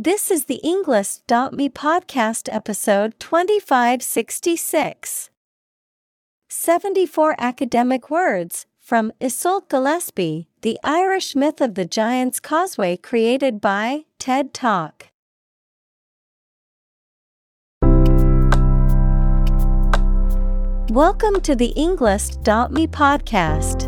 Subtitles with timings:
[0.00, 5.30] This is the Englist.me podcast episode 2566.
[6.48, 14.04] 74 academic words from Iseult Gillespie, The Irish Myth of the Giant's Causeway created by
[14.20, 15.08] TED Talk.
[20.92, 23.87] Welcome to the Englist.me podcast.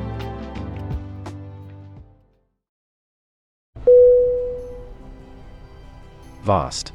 [6.43, 6.91] Vast.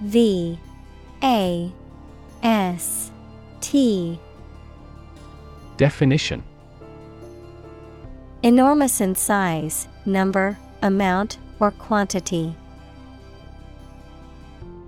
[0.00, 0.58] V
[1.22, 1.72] A
[2.42, 3.12] S
[3.60, 4.18] T
[5.76, 6.42] Definition
[8.42, 12.54] Enormous in size, number, amount, or quantity.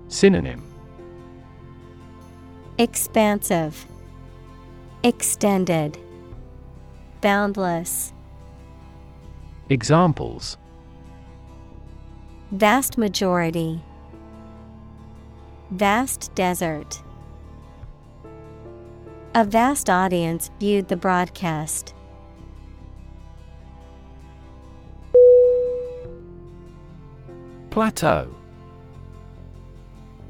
[0.09, 0.63] Synonym
[2.77, 3.85] Expansive,
[5.03, 5.97] Extended,
[7.21, 8.13] Boundless.
[9.69, 10.57] Examples
[12.51, 13.81] Vast majority.
[15.69, 17.03] Vast desert.
[19.35, 21.93] A vast audience viewed the broadcast.
[27.69, 28.33] Plateau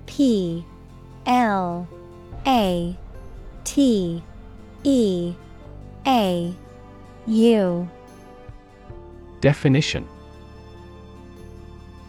[0.08, 0.66] P
[1.28, 1.88] L
[2.48, 2.98] A
[3.64, 4.24] T
[4.84, 5.36] E
[6.08, 6.56] A
[7.28, 7.90] U
[9.40, 10.08] Definition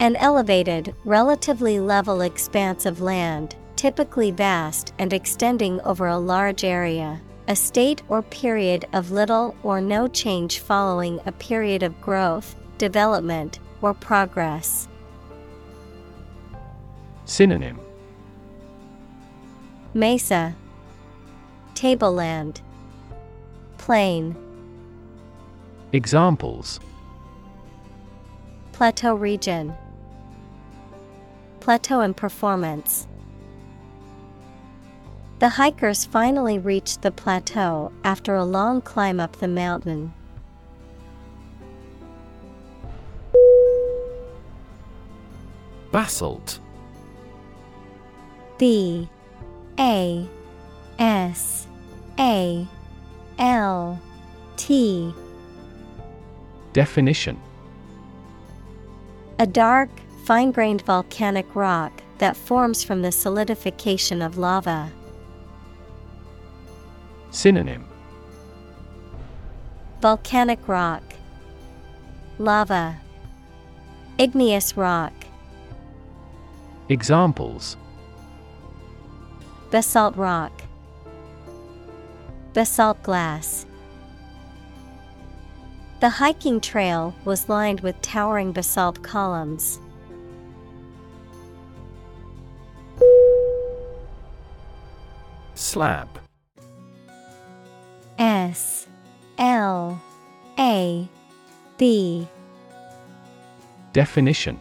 [0.00, 7.20] An elevated, relatively level expanse of land, typically vast and extending over a large area.
[7.48, 13.58] A state or period of little or no change following a period of growth, development,
[13.82, 14.86] or progress.
[17.24, 17.80] Synonym.
[19.94, 20.54] Mesa,
[21.74, 22.60] Tableland,
[23.78, 24.36] Plain,
[25.92, 26.78] Examples.
[28.72, 29.74] Plateau region,
[31.68, 33.06] Plateau in performance.
[35.38, 40.14] The hikers finally reached the plateau after a long climb up the mountain.
[45.92, 46.58] Basalt
[48.56, 49.06] B
[49.78, 50.26] A
[50.98, 51.66] S
[52.18, 52.66] A
[53.38, 54.00] L
[54.56, 55.12] T
[56.72, 57.38] Definition
[59.38, 59.90] A dark,
[60.28, 64.92] fine grained volcanic rock that forms from the solidification of lava.
[67.30, 67.88] Synonym
[70.02, 71.02] Volcanic rock,
[72.38, 73.00] Lava,
[74.18, 75.14] Igneous rock,
[76.90, 77.78] Examples
[79.70, 80.52] Basalt rock,
[82.52, 83.64] Basalt glass.
[86.00, 89.80] The hiking trail was lined with towering basalt columns.
[95.68, 96.08] Slab.
[98.18, 98.86] S
[99.36, 100.00] L
[100.58, 101.06] A
[101.76, 102.26] B
[103.92, 104.58] Definition.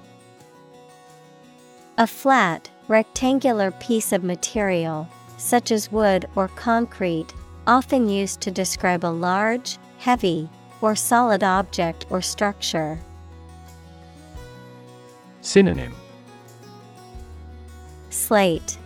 [1.97, 5.07] A flat, rectangular piece of material,
[5.37, 7.33] such as wood or concrete,
[7.65, 10.49] often used to describe a large, heavy,
[10.81, 12.99] or solid object or structure.
[15.39, 15.93] Synonym.
[18.09, 18.77] Slate,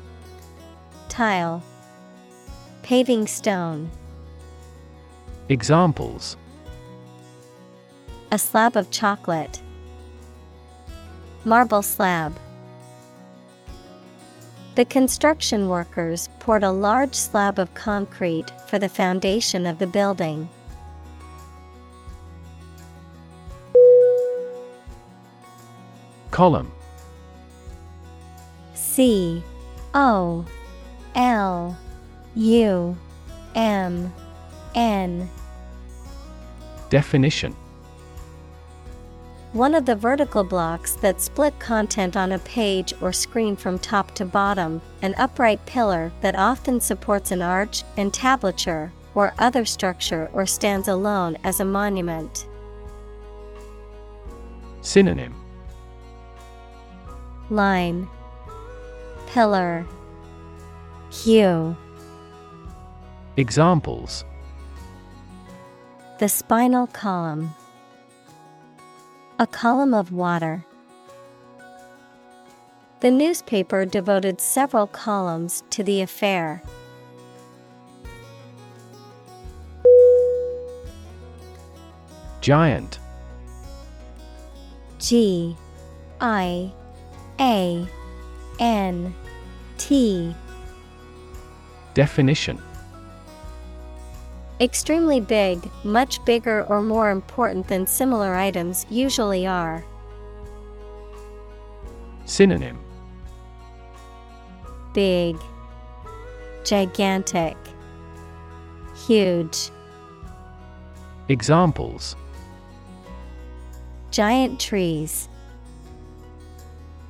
[1.10, 1.64] Tile,
[2.92, 3.90] Paving stone,
[5.48, 6.36] Examples
[8.34, 9.62] a slab of chocolate,
[11.46, 12.38] Marble slab.
[14.76, 20.50] The construction workers poured a large slab of concrete for the foundation of the building.
[26.30, 26.70] Column
[28.74, 29.42] C
[29.94, 30.46] O
[31.16, 31.78] L
[32.36, 32.98] U
[33.56, 34.14] M
[34.74, 35.30] N.
[36.90, 37.56] Definition.
[39.52, 44.16] One of the vertical blocks that split content on a page or screen from top
[44.16, 50.46] to bottom, an upright pillar that often supports an arch, entablature, or other structure or
[50.46, 52.48] stands alone as a monument.
[54.80, 55.36] Synonym.
[57.50, 58.08] Line.
[59.28, 59.86] Pillar.
[61.12, 61.76] Hue
[63.38, 64.26] Examples.
[66.20, 67.56] The spinal column.
[69.40, 70.66] A column of water.
[73.00, 76.62] The newspaper devoted several columns to the affair.
[82.42, 83.00] Giant.
[85.00, 85.56] G
[86.20, 86.72] I
[87.40, 87.88] A
[88.60, 89.16] N
[89.78, 90.36] T.
[91.94, 92.62] Definition
[94.62, 99.84] Extremely big, much bigger or more important than similar items usually are.
[102.26, 102.78] Synonym
[104.94, 105.36] Big,
[106.64, 107.58] Gigantic,
[109.08, 109.72] Huge.
[111.28, 112.16] Examples
[114.12, 115.28] Giant trees.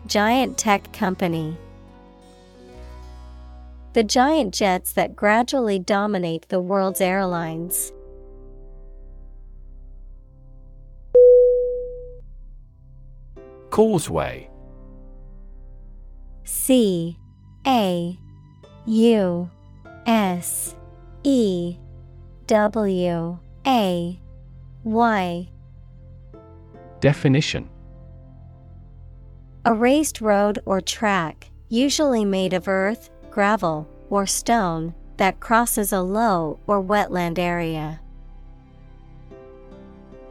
[0.07, 1.57] Giant tech company.
[3.93, 7.91] The giant jets that gradually dominate the world's airlines.
[13.69, 14.49] Causeway.
[16.45, 17.17] C
[17.67, 18.17] A
[18.85, 19.49] U
[20.05, 20.75] S
[21.23, 21.77] E
[22.47, 24.19] W A
[24.83, 25.49] Y.
[27.01, 27.69] Definition.
[29.65, 36.01] A raised road or track, usually made of earth, gravel, or stone, that crosses a
[36.01, 38.00] low or wetland area.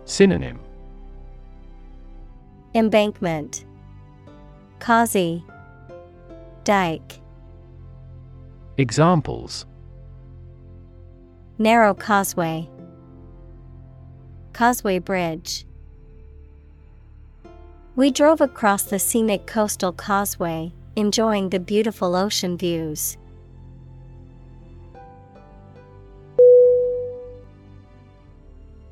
[0.05, 0.61] Synonym.
[2.75, 3.65] Embankment,
[4.79, 5.45] Causey,
[6.63, 7.21] Dike,
[8.81, 9.67] Examples.
[11.59, 12.67] Narrow causeway,
[14.55, 15.67] Causeway Bridge.
[17.95, 23.17] We drove across the scenic coastal causeway, enjoying the beautiful ocean views.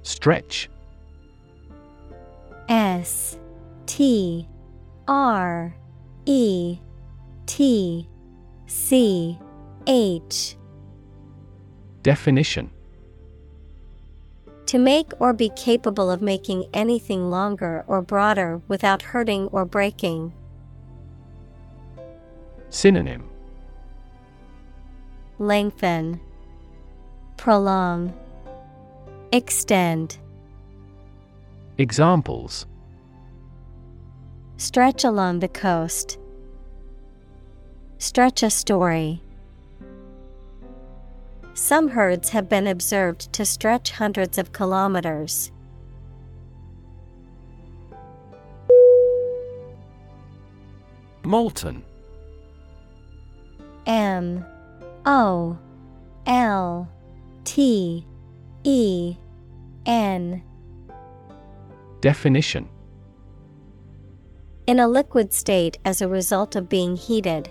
[0.02, 0.68] Stretch
[2.68, 3.38] S
[3.86, 4.48] T
[5.06, 5.74] R
[6.26, 6.78] E
[7.46, 8.08] T
[8.66, 9.38] C
[9.86, 10.56] H
[12.02, 12.70] Definition
[14.66, 20.32] To make or be capable of making anything longer or broader without hurting or breaking.
[22.70, 23.28] Synonym
[25.38, 26.20] Lengthen,
[27.36, 28.12] Prolong,
[29.32, 30.18] Extend.
[31.78, 32.66] Examples
[34.56, 36.18] Stretch along the coast.
[37.98, 39.22] Stretch a story.
[41.54, 45.52] Some herds have been observed to stretch hundreds of kilometers.
[51.24, 51.84] Molten
[53.88, 54.44] M
[55.06, 55.58] O
[56.26, 56.86] L
[57.44, 58.06] T
[58.62, 59.16] E
[59.86, 60.42] N
[62.02, 62.68] Definition
[64.66, 67.50] In a liquid state as a result of being heated.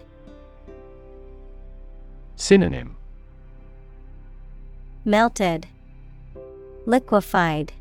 [2.36, 2.96] Synonym
[5.06, 5.66] Melted,
[6.86, 7.74] Liquefied,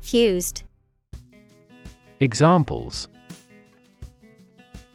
[0.00, 0.62] Fused.
[2.20, 3.08] Examples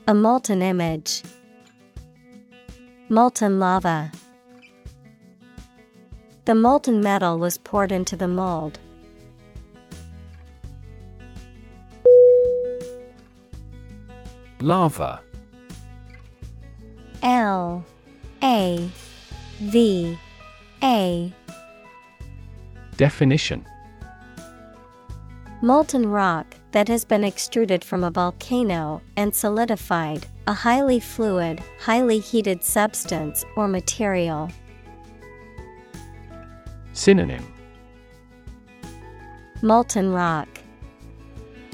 [0.08, 1.22] A molten image.
[3.12, 4.12] Molten lava.
[6.46, 8.78] The molten metal was poured into the mold.
[14.62, 15.22] Lava
[17.24, 17.84] L
[18.44, 18.92] A
[19.60, 20.20] V
[20.84, 21.34] A
[22.96, 23.66] Definition
[25.64, 32.18] Molten rock that has been extruded from a volcano and solidified, a highly fluid, highly
[32.18, 34.50] heated substance or material.
[36.94, 37.46] Synonym
[39.62, 40.48] Molten rock,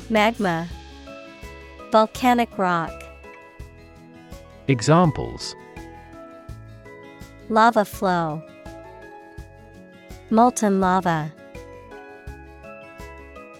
[0.10, 0.68] Magma,
[1.90, 2.92] Volcanic rock,
[4.68, 5.56] Examples
[7.48, 8.44] Lava flow,
[10.30, 11.34] Molten lava.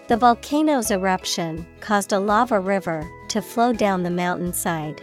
[0.08, 5.02] The volcano's eruption caused a lava river to flow down the mountainside.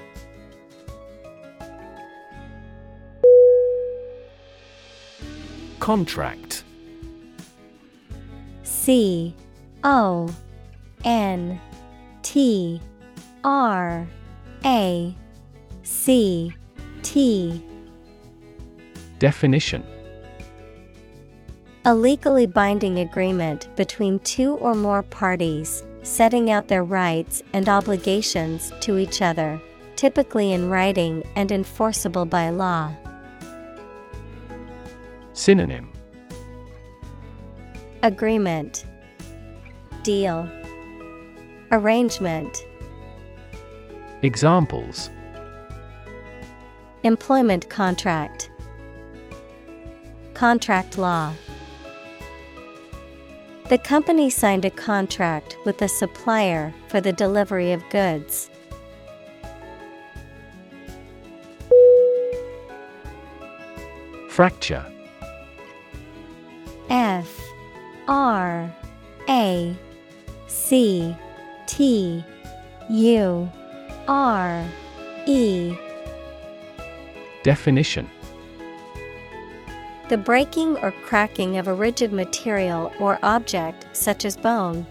[5.83, 6.63] Contract.
[8.63, 9.35] C
[9.83, 10.33] O
[11.03, 11.59] N
[12.21, 12.79] T
[13.43, 14.07] R
[14.63, 15.13] A
[15.83, 16.53] C
[17.01, 17.61] T.
[19.19, 19.83] Definition.
[21.83, 28.71] A legally binding agreement between two or more parties, setting out their rights and obligations
[28.79, 29.61] to each other,
[29.97, 32.89] typically in writing and enforceable by law.
[35.43, 35.91] Synonym.
[38.01, 38.85] Agreement.
[40.01, 40.49] Deal.
[41.69, 42.65] Arrangement.
[44.21, 45.09] Examples.
[47.03, 48.51] Employment contract.
[50.33, 51.33] Contract law.
[53.67, 58.49] The company signed a contract with a supplier for the delivery of goods.
[64.29, 64.92] Fracture
[68.07, 68.73] R
[69.29, 69.75] A
[70.47, 71.15] C
[71.67, 72.23] T
[72.89, 73.49] U
[74.07, 74.65] R
[75.25, 75.75] E.
[77.43, 78.09] Definition.
[80.09, 84.85] The breaking or cracking of a rigid material or object such as bone.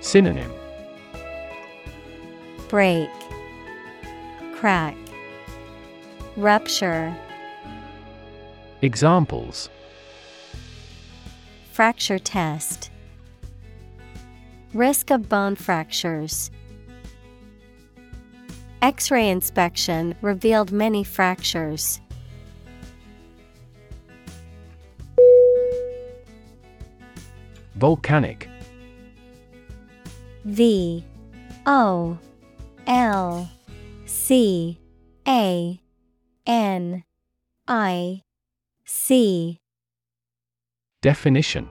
[0.00, 0.52] Synonym.
[2.68, 3.10] Break,
[4.54, 4.96] Crack,
[6.36, 7.16] Rupture.
[8.80, 9.68] Examples
[11.82, 12.92] Fracture test.
[14.72, 16.48] Risk of bone fractures.
[18.80, 22.00] X ray inspection revealed many fractures.
[27.74, 28.48] Volcanic
[30.44, 31.04] V
[31.66, 32.16] O
[32.86, 33.50] L
[34.06, 34.78] C
[35.26, 35.80] A
[36.46, 37.02] N
[37.66, 38.22] I
[38.84, 39.58] C
[41.02, 41.68] Definition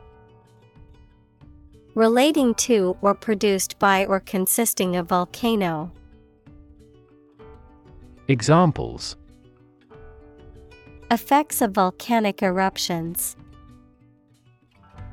[1.95, 5.89] Relating to or produced by or consisting of volcano.
[8.27, 9.15] Examples
[11.09, 13.38] Effects of volcanic eruptions.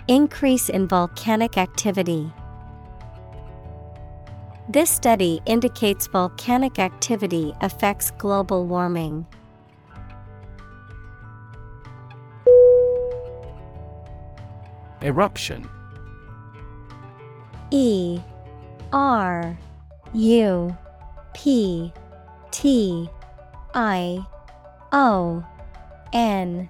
[0.08, 2.32] Increase in volcanic activity.
[4.68, 9.26] This study indicates volcanic activity affects global warming.
[15.02, 15.68] Eruption.
[17.70, 18.20] E
[18.92, 19.56] R
[20.14, 20.76] U
[21.34, 21.92] P
[22.50, 23.08] T
[23.74, 24.26] I
[24.92, 25.44] O
[26.12, 26.68] N.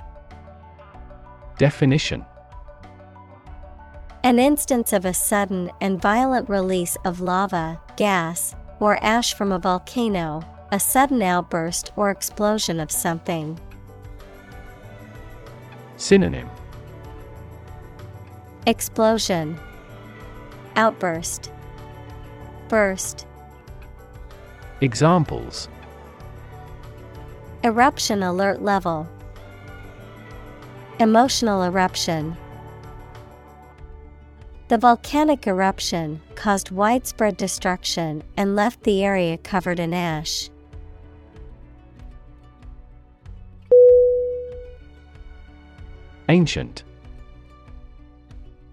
[1.57, 2.25] Definition.
[4.25, 9.59] An instance of a sudden and violent release of lava, gas, or ash from a
[9.59, 13.59] volcano, a sudden outburst or explosion of something.
[15.97, 16.51] Synonym
[18.69, 19.59] Explosion,
[20.77, 21.51] Outburst,
[22.69, 23.27] Burst,
[24.83, 25.71] Examples.
[27.65, 29.09] Eruption alert level,
[31.01, 32.37] Emotional eruption.
[34.69, 40.51] The volcanic eruption caused widespread destruction and left the area covered in ash.
[46.29, 46.85] Ancient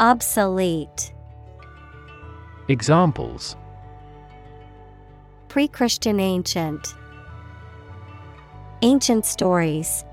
[0.00, 1.12] Obsolete,
[2.68, 3.56] Examples
[5.48, 6.94] Pre Christian ancient,
[8.80, 10.04] Ancient stories.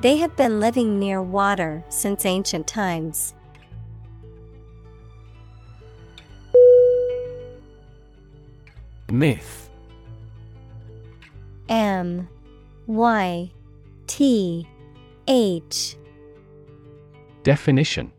[0.00, 3.34] They have been living near water since ancient times.
[9.10, 9.68] Myth
[11.68, 12.26] M
[12.86, 13.50] Y
[14.06, 14.66] T
[15.28, 15.96] H
[17.42, 18.12] Definition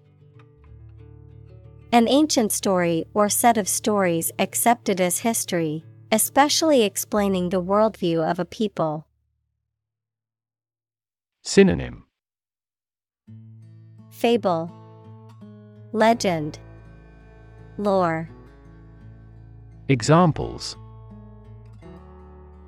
[1.92, 8.40] An ancient story or set of stories accepted as history, especially explaining the worldview of
[8.40, 9.06] a people.
[11.44, 12.06] Synonym
[14.10, 14.72] Fable,
[15.92, 16.58] Legend,
[17.78, 18.30] Lore.
[19.88, 20.78] Examples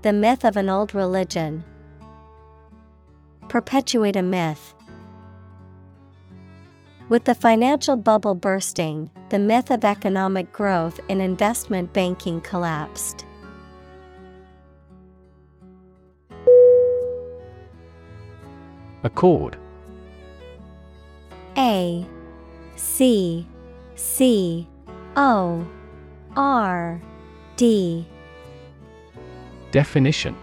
[0.03, 1.63] The myth of an old religion.
[3.49, 4.72] Perpetuate a myth.
[7.13, 13.23] With the financial bubble bursting, the myth of economic growth in investment banking collapsed.
[19.03, 19.57] Accord.
[21.55, 22.03] A
[22.77, 23.45] C
[23.93, 24.67] C
[25.15, 25.67] O
[26.35, 26.99] R
[27.57, 28.07] D.
[29.69, 30.35] Definition.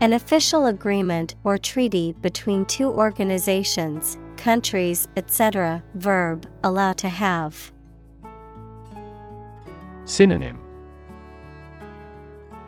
[0.00, 5.82] An official agreement or treaty between two organizations, countries, etc.
[5.94, 7.72] Verb, allow to have.
[10.06, 10.58] Synonym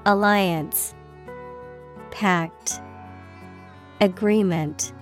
[0.05, 0.95] Alliance
[2.11, 2.81] Pact
[4.01, 4.93] Agreement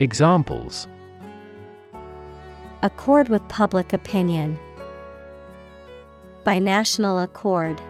[0.00, 0.86] Examples
[2.82, 4.58] Accord with public opinion.
[6.44, 7.80] By national accord.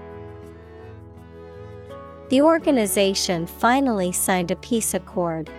[2.28, 5.50] The organization finally signed a peace accord.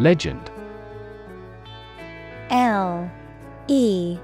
[0.00, 0.50] Legend.
[2.48, 3.10] L
[3.68, 4.18] E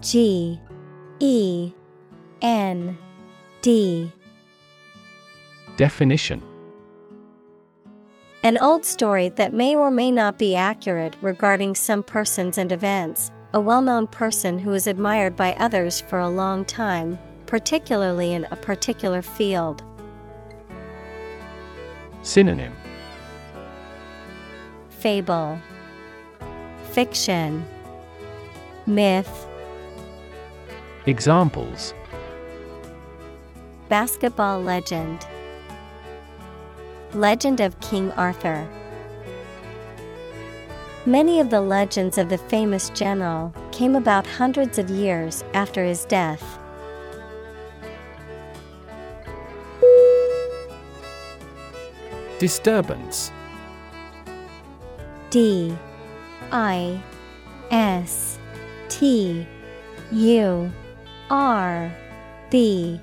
[0.00, 0.58] G
[1.20, 1.72] E
[2.40, 2.96] N
[3.60, 4.10] D.
[5.76, 6.42] Definition.
[8.42, 13.30] An old story that may or may not be accurate regarding some persons and events,
[13.52, 18.46] a well known person who is admired by others for a long time, particularly in
[18.50, 19.84] a particular field.
[22.22, 22.72] Synonym
[25.02, 25.58] Fable
[26.92, 27.66] Fiction
[28.86, 29.48] Myth
[31.06, 31.92] Examples.
[33.88, 35.26] Basketball legend
[37.14, 38.64] Legend of King Arthur.
[41.04, 46.04] Many of the legends of the famous general came about hundreds of years after his
[46.04, 46.60] death.
[52.38, 53.32] Disturbance
[55.32, 55.74] D
[56.52, 57.02] I
[57.70, 58.38] S
[58.90, 59.46] T
[60.12, 60.70] U
[61.30, 61.90] R
[62.50, 63.00] B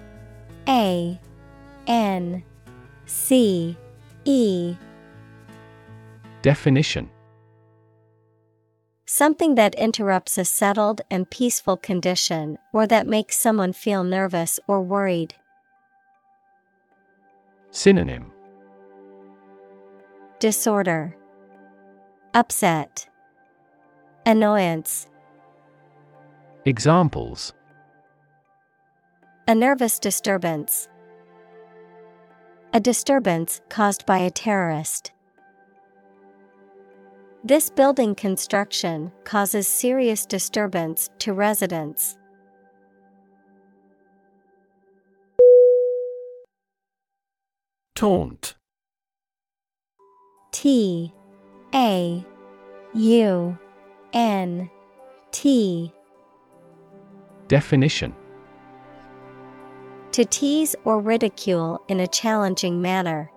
[0.67, 1.19] A
[1.87, 2.43] N
[3.07, 3.75] C
[4.25, 4.75] E.
[6.43, 7.09] Definition.
[9.07, 14.83] Something that interrupts a settled and peaceful condition or that makes someone feel nervous or
[14.83, 15.33] worried.
[17.71, 18.31] Synonym.
[20.37, 21.15] Disorder
[22.35, 23.09] Upset
[24.23, 25.07] Annoyance
[26.63, 27.53] Examples
[29.47, 30.87] A nervous disturbance.
[32.71, 35.11] A disturbance caused by a terrorist.
[37.43, 42.15] This building construction causes serious disturbance to residents.
[47.95, 48.55] Taunt
[50.51, 51.11] T
[51.73, 52.25] A
[52.93, 53.57] U
[54.13, 54.69] N
[55.31, 55.93] T.
[57.47, 58.15] Definition.
[60.13, 63.31] To tease or ridicule in a challenging manner.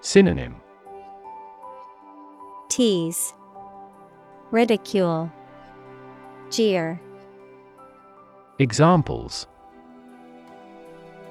[0.00, 0.56] Synonym.
[2.68, 3.34] Tease.
[4.50, 5.30] Ridicule.
[6.50, 7.00] Jeer.
[8.58, 9.46] Examples.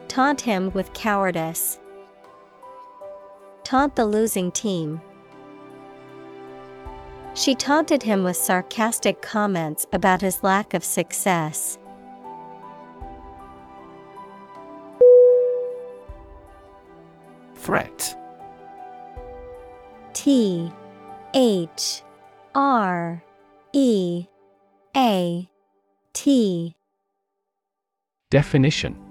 [0.07, 1.80] Taunt him with cowardice.
[3.63, 5.01] Taunt the losing team.
[7.33, 11.77] She taunted him with sarcastic comments about his lack of success.
[17.55, 18.17] Threat
[20.13, 20.71] T
[21.33, 22.01] H
[22.53, 23.23] R
[23.71, 24.25] E
[24.97, 25.49] A
[26.13, 26.75] T
[28.29, 29.10] Definition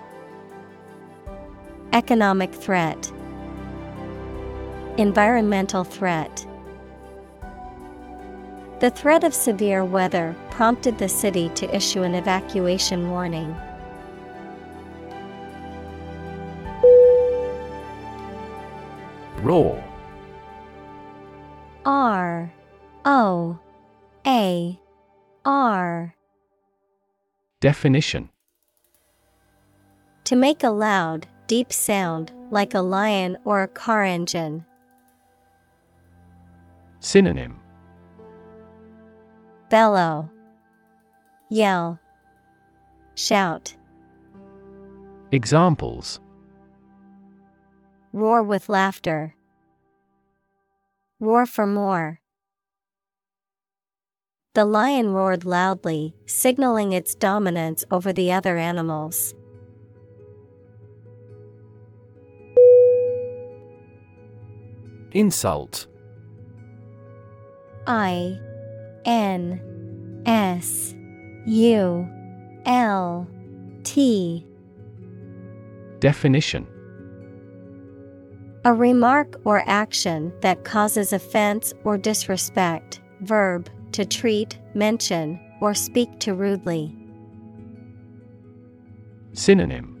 [1.93, 3.11] Economic threat,
[4.97, 6.45] Environmental threat.
[8.79, 13.53] The threat of severe weather prompted the city to issue an evacuation warning.
[19.41, 19.83] Roar
[21.85, 22.53] R
[23.03, 23.59] O
[24.25, 24.79] A
[25.43, 26.15] R
[27.59, 28.29] Definition
[30.23, 34.65] To make a loud, deep sound, like a lion or a car engine.
[37.01, 37.59] Synonym
[39.69, 40.29] Bellow,
[41.49, 41.99] Yell,
[43.15, 43.75] Shout.
[45.33, 46.21] Examples
[48.13, 49.35] Roar with laughter.
[51.19, 52.21] Roar for more.
[54.53, 59.33] The lion roared loudly, signaling its dominance over the other animals.
[65.13, 65.87] Insult.
[67.87, 68.39] I
[69.05, 70.93] N S
[71.45, 72.07] U
[72.65, 73.27] L
[73.83, 74.45] T.
[75.99, 76.67] Definition.
[78.63, 83.01] A remark or action that causes offense or disrespect.
[83.21, 86.95] Verb to treat, mention, or speak to rudely.
[89.33, 89.97] Synonym.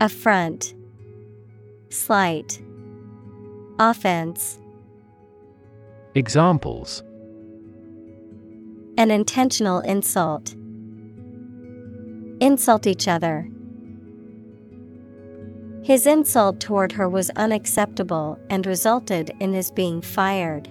[0.00, 0.74] Affront,
[1.90, 2.60] Slight,
[3.80, 4.58] Offense.
[6.16, 7.04] Examples
[8.96, 10.56] An intentional insult.
[12.40, 13.48] Insult each other.
[15.84, 20.68] His insult toward her was unacceptable and resulted in his being fired.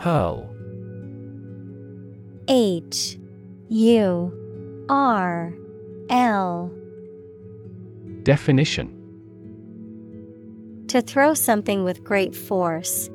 [0.00, 0.52] Hurl
[2.48, 3.18] H
[3.68, 5.54] U R
[6.08, 6.72] L
[8.22, 8.96] Definition
[10.88, 13.08] To throw something with great force.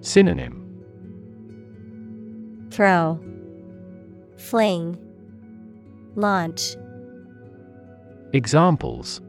[0.00, 0.62] Synonym
[2.70, 3.18] Throw,
[4.36, 4.98] Fling,
[6.14, 6.76] Launch.
[8.32, 9.20] Examples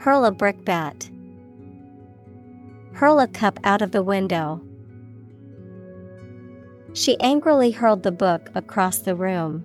[0.00, 1.10] Hurl a brickbat.
[2.94, 4.62] Hurl a cup out of the window.
[6.94, 9.64] She angrily hurled the book across the room.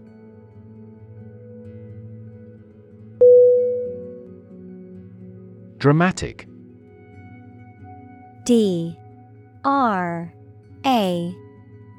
[5.85, 6.47] Dramatic.
[8.43, 8.97] D
[9.63, 10.33] R
[10.83, 11.35] A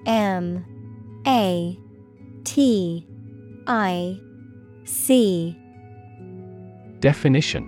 [0.05, 0.65] M
[1.25, 1.79] A
[2.43, 3.07] T
[3.69, 4.21] I
[4.85, 5.57] C.
[6.99, 7.63] Definition.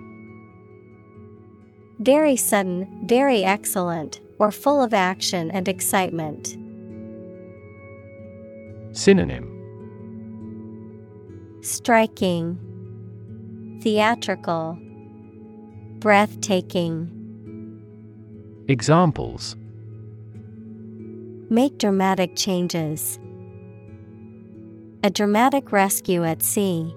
[1.99, 6.57] Very sudden, very excellent, or full of action and excitement.
[8.91, 9.45] Synonym.
[11.61, 12.59] Striking,
[13.81, 14.77] Theatrical,
[15.99, 17.11] Breathtaking.
[18.69, 19.57] Examples
[21.49, 23.19] Make dramatic changes.
[25.03, 26.95] A dramatic rescue at sea.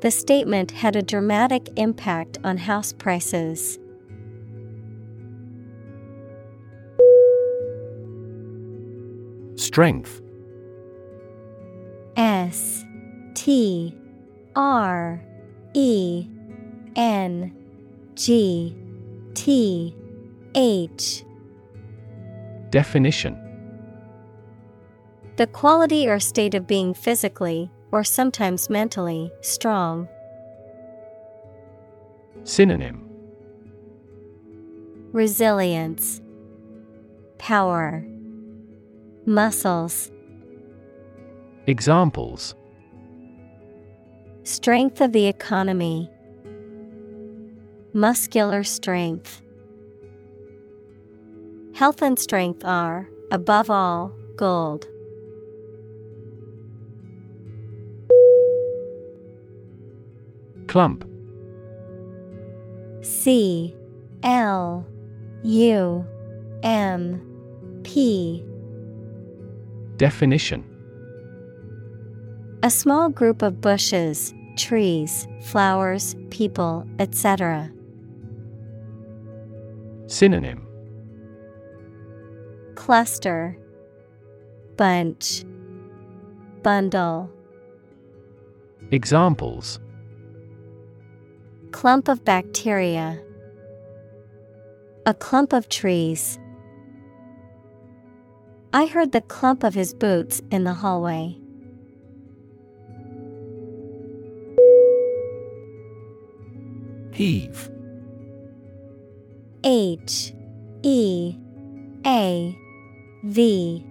[0.00, 3.78] The statement had a dramatic impact on house prices.
[9.54, 10.22] Strength
[12.16, 12.84] S
[13.34, 13.96] T
[14.56, 15.22] R
[15.74, 16.33] E
[16.96, 17.54] N
[18.14, 18.76] G
[19.34, 19.94] T
[20.54, 21.24] H.
[22.70, 23.40] Definition.
[25.36, 30.08] The quality or state of being physically, or sometimes mentally, strong.
[32.44, 33.00] Synonym.
[35.12, 36.20] Resilience,
[37.38, 38.04] Power,
[39.26, 40.10] Muscles,
[41.66, 42.54] Examples.
[44.42, 46.10] Strength of the economy,
[47.96, 49.40] Muscular strength.
[51.76, 54.88] Health and strength are, above all, gold.
[60.66, 61.08] Clump
[63.02, 63.76] C
[64.24, 64.84] L
[65.44, 66.04] U
[66.64, 68.44] M P
[69.98, 70.64] Definition
[72.64, 77.70] A small group of bushes, trees, flowers, people, etc.
[80.06, 80.66] Synonym.
[82.74, 83.56] Cluster.
[84.76, 85.44] Bunch.
[86.62, 87.30] Bundle.
[88.90, 89.80] Examples.
[91.70, 93.20] Clump of bacteria.
[95.06, 96.38] A clump of trees.
[98.72, 101.36] I heard the clump of his boots in the hallway.
[107.12, 107.70] Heave
[109.64, 110.34] H
[110.82, 111.34] E
[112.06, 112.58] A
[113.24, 113.86] V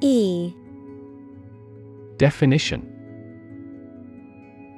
[0.00, 0.52] E.
[2.16, 2.88] Definition.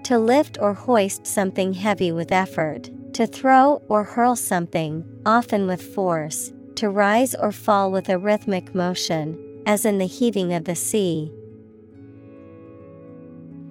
[0.05, 5.81] To lift or hoist something heavy with effort, to throw or hurl something, often with
[5.81, 10.75] force, to rise or fall with a rhythmic motion, as in the heaving of the
[10.75, 11.33] sea.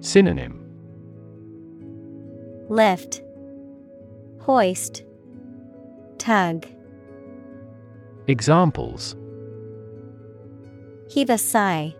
[0.00, 0.60] Synonym.
[2.68, 3.22] Lift,
[4.40, 5.03] Hoist,
[6.24, 6.64] Tug.
[8.28, 9.14] Examples
[11.10, 11.94] Heave a sigh.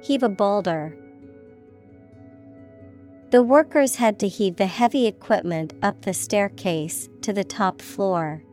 [0.00, 0.96] Heave a boulder.
[3.32, 8.44] The workers had to heave the heavy equipment up the staircase to the top floor.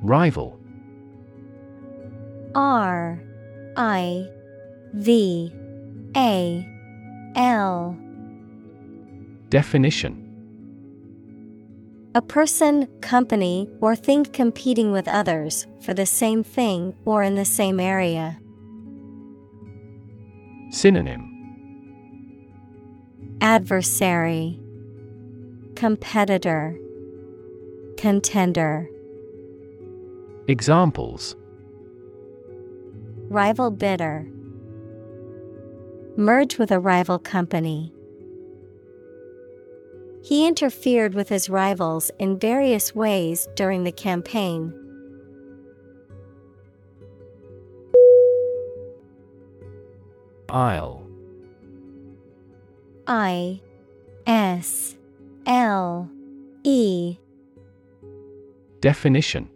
[0.00, 0.60] Rival
[2.54, 3.20] R
[3.76, 4.28] I
[4.94, 5.52] V
[6.16, 6.68] A
[7.34, 7.98] L
[9.52, 10.14] Definition
[12.14, 17.44] A person, company, or thing competing with others for the same thing or in the
[17.44, 18.40] same area.
[20.70, 21.28] Synonym
[23.42, 24.58] Adversary,
[25.76, 26.74] Competitor,
[27.98, 28.88] Contender.
[30.48, 31.36] Examples
[33.28, 34.26] Rival bidder.
[36.16, 37.92] Merge with a rival company.
[40.22, 44.72] He interfered with his rivals in various ways during the campaign.
[50.48, 51.06] Isle
[53.06, 53.60] I
[54.26, 54.96] S
[55.46, 56.08] L
[56.62, 57.16] E
[58.80, 59.48] Definition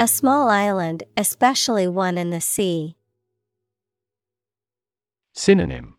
[0.00, 2.96] A small island, especially one in the sea.
[5.34, 5.93] Synonym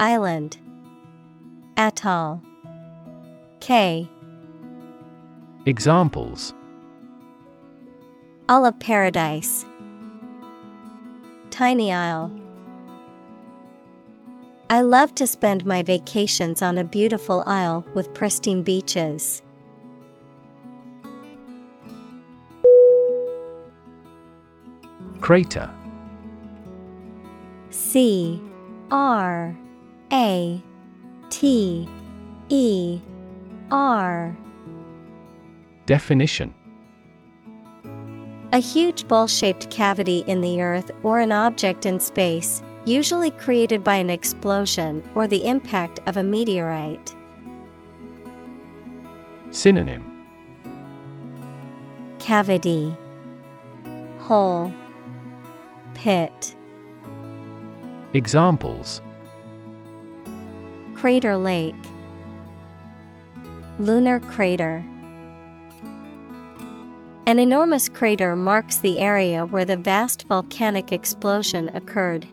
[0.00, 0.56] Island.
[1.76, 2.40] Atoll.
[3.60, 4.08] K.
[5.66, 6.54] Examples.
[8.48, 9.66] All of Paradise.
[11.50, 12.32] Tiny Isle.
[14.70, 19.42] I love to spend my vacations on a beautiful isle with pristine beaches.
[25.20, 25.70] Crater.
[27.68, 28.40] C.
[28.90, 29.54] R
[30.12, 30.60] A
[31.28, 31.88] T
[32.48, 33.00] E
[33.70, 34.36] R.
[35.86, 36.52] Definition.
[38.52, 43.84] A huge bowl shaped cavity in the earth or an object in space, usually created
[43.84, 47.14] by an explosion or the impact of a meteorite.
[49.52, 50.26] Synonym.
[52.18, 52.96] Cavity.
[54.18, 54.74] Hole.
[55.94, 56.56] Pit.
[58.12, 59.00] Examples
[61.00, 61.74] Crater Lake.
[63.78, 64.84] Lunar crater.
[67.24, 72.28] An enormous crater marks the area where the vast volcanic explosion occurred.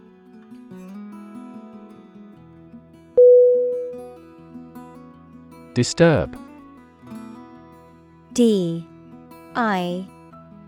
[5.74, 6.38] Disturb.
[8.34, 8.86] D.
[9.56, 10.06] I.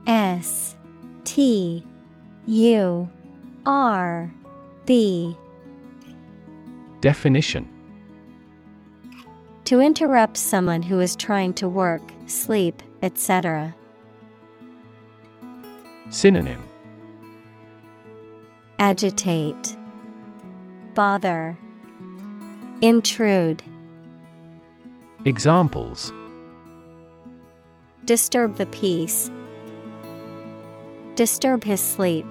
[0.07, 0.77] S.
[1.25, 1.83] T.
[2.45, 3.09] U.
[3.65, 4.33] R.
[4.85, 5.35] B.
[7.01, 7.67] Definition
[9.69, 13.75] To interrupt someone who is trying to work, sleep, etc.
[16.09, 16.63] Synonym
[18.79, 19.77] Agitate,
[20.95, 21.55] Bother,
[22.81, 23.61] Intrude,
[25.25, 26.11] Examples
[28.05, 29.29] Disturb the peace,
[31.13, 32.25] Disturb his sleep.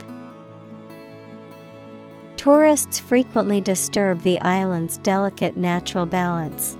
[2.37, 6.77] Tourists frequently disturb the island's delicate natural balance.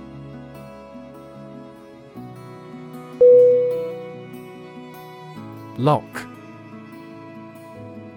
[5.79, 6.03] Lough.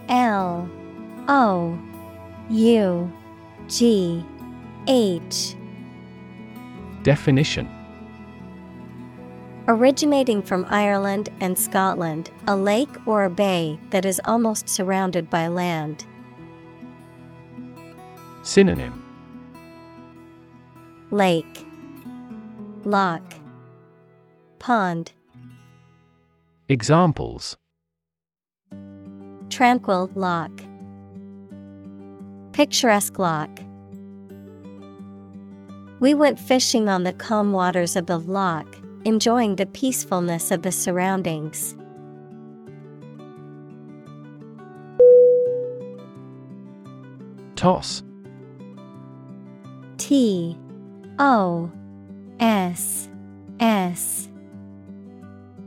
[0.09, 0.69] L
[1.29, 1.79] O
[2.51, 3.13] U
[3.69, 4.25] G
[4.89, 5.55] H.
[7.05, 7.69] Definition.
[9.69, 15.47] Originating from Ireland and Scotland, a lake or a bay that is almost surrounded by
[15.47, 16.05] land.
[18.43, 19.05] Synonym.
[21.13, 21.65] Lake,
[22.85, 23.23] Lock,
[24.59, 25.13] Pond,
[26.73, 27.59] Examples.
[29.51, 30.49] Tranquil Lough,
[32.53, 33.55] Picturesque Lough.
[36.01, 40.73] We went fishing on the calm waters of the loch, enjoying the peacefulness of the
[40.73, 41.77] surroundings.
[47.55, 48.03] Toss.
[49.99, 50.57] T.
[51.19, 51.71] O.
[52.41, 53.11] S.
[53.61, 54.31] S.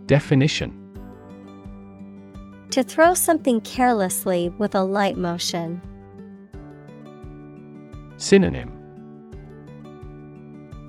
[0.08, 0.85] Definition
[2.72, 5.82] To throw something carelessly with a light motion.
[8.18, 8.72] Synonym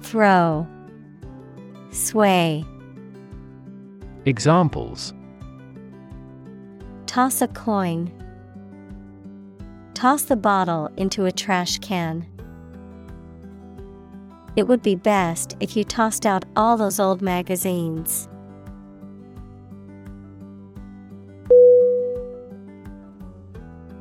[0.02, 0.66] Throw,
[1.90, 2.64] Sway.
[4.24, 5.12] Examples
[7.06, 8.12] Toss a coin.
[9.94, 12.26] Toss the bottle into a trash can.
[14.56, 18.28] It would be best if you tossed out all those old magazines.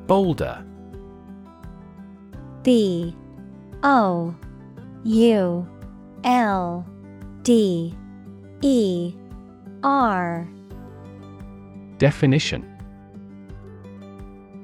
[0.07, 0.63] Boulder.
[2.63, 3.15] B
[3.83, 4.35] O
[5.03, 5.67] U
[6.23, 6.85] L
[7.43, 7.95] D
[8.61, 9.13] E
[9.83, 10.49] R.
[11.97, 12.71] Definition.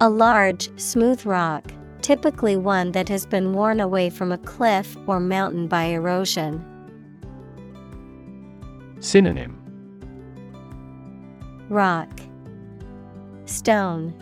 [0.01, 5.19] A large, smooth rock, typically one that has been worn away from a cliff or
[5.19, 6.65] mountain by erosion.
[8.99, 9.57] Synonym.
[11.69, 12.09] Rock,
[13.45, 14.13] Stone,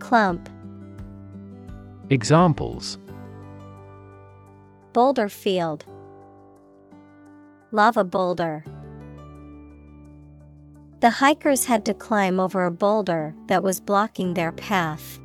[0.00, 0.48] Clump.
[2.08, 2.98] Examples
[4.92, 5.84] Boulder Field,
[7.70, 8.64] Lava Boulder.
[10.98, 15.20] The hikers had to climb over a boulder that was blocking their path.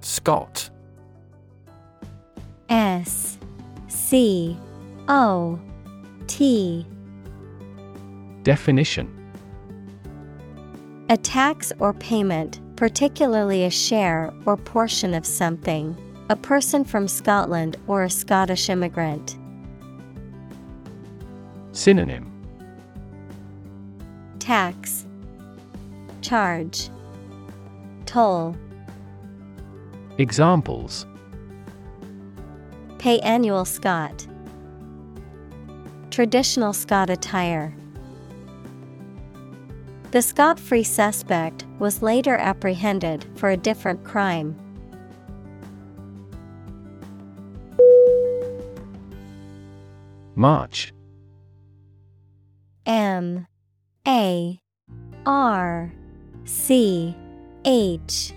[0.00, 0.70] Scot.
[2.68, 3.38] S
[3.88, 4.56] C
[5.08, 5.58] O
[6.26, 6.86] T
[8.46, 9.08] Definition
[11.08, 15.96] A tax or payment, particularly a share or portion of something.
[16.30, 19.36] A person from Scotland or a Scottish immigrant.
[21.72, 22.30] Synonym
[24.38, 25.06] Tax,
[26.22, 26.88] Charge,
[28.04, 28.56] Toll.
[30.18, 31.04] Examples
[33.00, 34.24] Pay annual Scot.
[36.12, 37.74] Traditional Scot attire.
[40.12, 44.56] The scot free suspect was later apprehended for a different crime.
[50.36, 50.92] March.
[52.86, 53.46] M.
[54.06, 54.60] A.
[55.24, 55.92] R.
[56.44, 57.16] C.
[57.64, 58.32] H.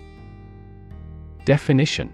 [1.44, 2.12] Definition.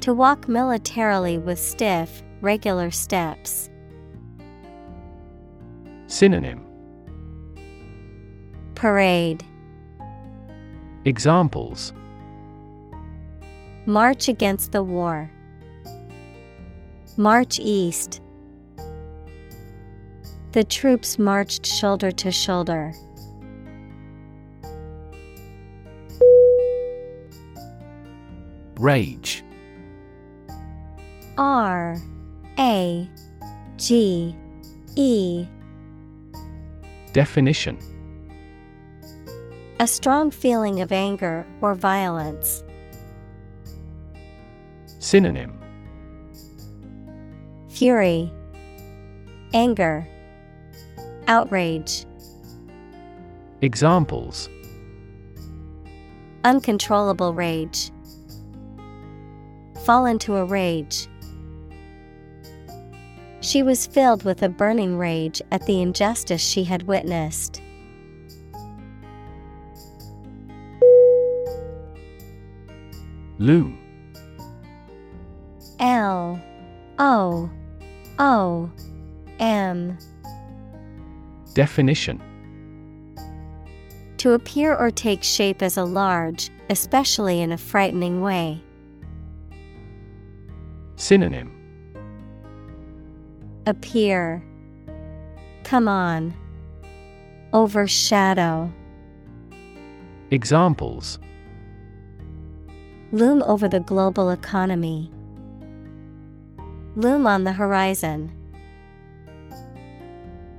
[0.00, 3.70] To walk militarily with stiff, regular steps.
[6.08, 6.71] Synonym
[8.82, 9.44] Parade.
[11.04, 11.92] Examples
[13.86, 15.30] March against the war.
[17.16, 18.20] March east.
[20.50, 22.92] The troops marched shoulder to shoulder.
[28.80, 29.44] Rage
[31.38, 31.98] R
[32.58, 33.08] A
[33.76, 34.34] G
[34.96, 35.46] E
[37.12, 37.78] Definition
[39.82, 42.62] A strong feeling of anger or violence.
[45.00, 45.60] Synonym
[47.68, 48.32] Fury,
[49.52, 50.06] Anger,
[51.26, 52.06] Outrage,
[53.60, 54.48] Examples
[56.44, 57.90] Uncontrollable rage.
[59.84, 61.08] Fall into a rage.
[63.40, 67.61] She was filled with a burning rage at the injustice she had witnessed.
[73.38, 73.78] Loom
[75.80, 76.40] L
[76.98, 77.50] O
[78.18, 78.70] O
[79.38, 79.98] M
[81.54, 82.20] Definition
[84.18, 88.62] To appear or take shape as a large, especially in a frightening way.
[90.96, 91.58] Synonym
[93.66, 94.42] Appear.
[95.62, 96.34] Come on.
[97.52, 98.72] Overshadow.
[100.30, 101.18] Examples
[103.12, 105.10] Loom over the global economy.
[106.96, 108.32] Loom on the horizon.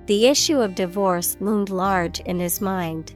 [0.06, 3.16] The issue of divorce loomed large in his mind.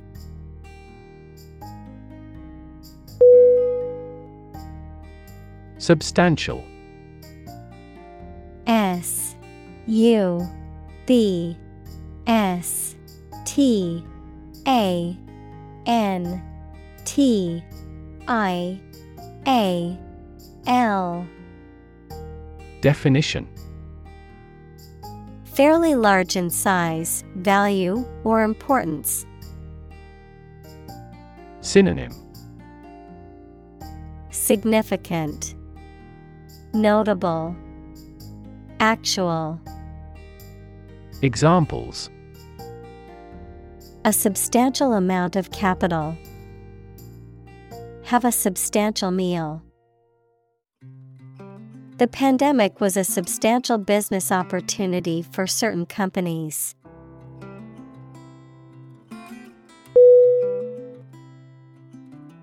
[5.77, 6.65] Substantial
[8.65, 9.35] S
[9.85, 10.47] U
[11.05, 11.55] B
[12.25, 12.95] S
[13.45, 14.03] T
[14.67, 15.15] A
[15.85, 16.43] N
[17.05, 17.63] T
[18.27, 18.81] I
[19.47, 19.97] A
[20.67, 21.25] L
[22.81, 23.47] Definition
[25.45, 29.25] Fairly large in size, value, or importance.
[31.61, 32.11] Synonym
[34.31, 35.55] Significant,
[36.73, 37.55] Notable,
[38.81, 39.61] Actual.
[41.21, 42.09] Examples
[44.03, 46.17] A substantial amount of capital.
[48.07, 49.61] Have a substantial meal.
[51.97, 56.73] The pandemic was a substantial business opportunity for certain companies.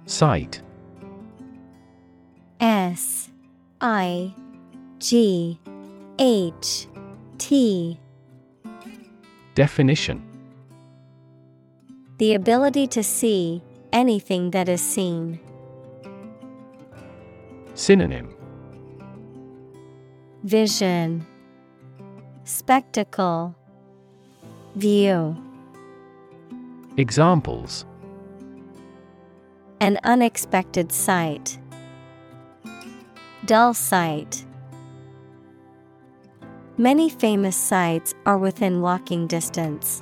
[0.04, 0.60] Sight
[2.60, 3.30] S
[3.80, 4.34] I
[4.98, 5.58] G
[6.18, 6.86] H
[7.38, 7.98] T
[9.54, 10.22] Definition
[12.18, 13.62] The ability to see
[13.94, 15.40] anything that is seen.
[17.74, 18.32] Synonym
[20.44, 21.26] Vision
[22.44, 23.56] Spectacle
[24.76, 25.36] View
[26.96, 27.84] Examples
[29.80, 31.58] An unexpected sight.
[33.44, 34.46] Dull sight.
[36.78, 40.00] Many famous sites are within walking distance.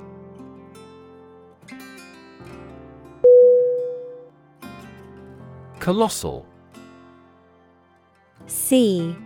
[5.81, 6.47] Colossal
[8.47, 9.17] C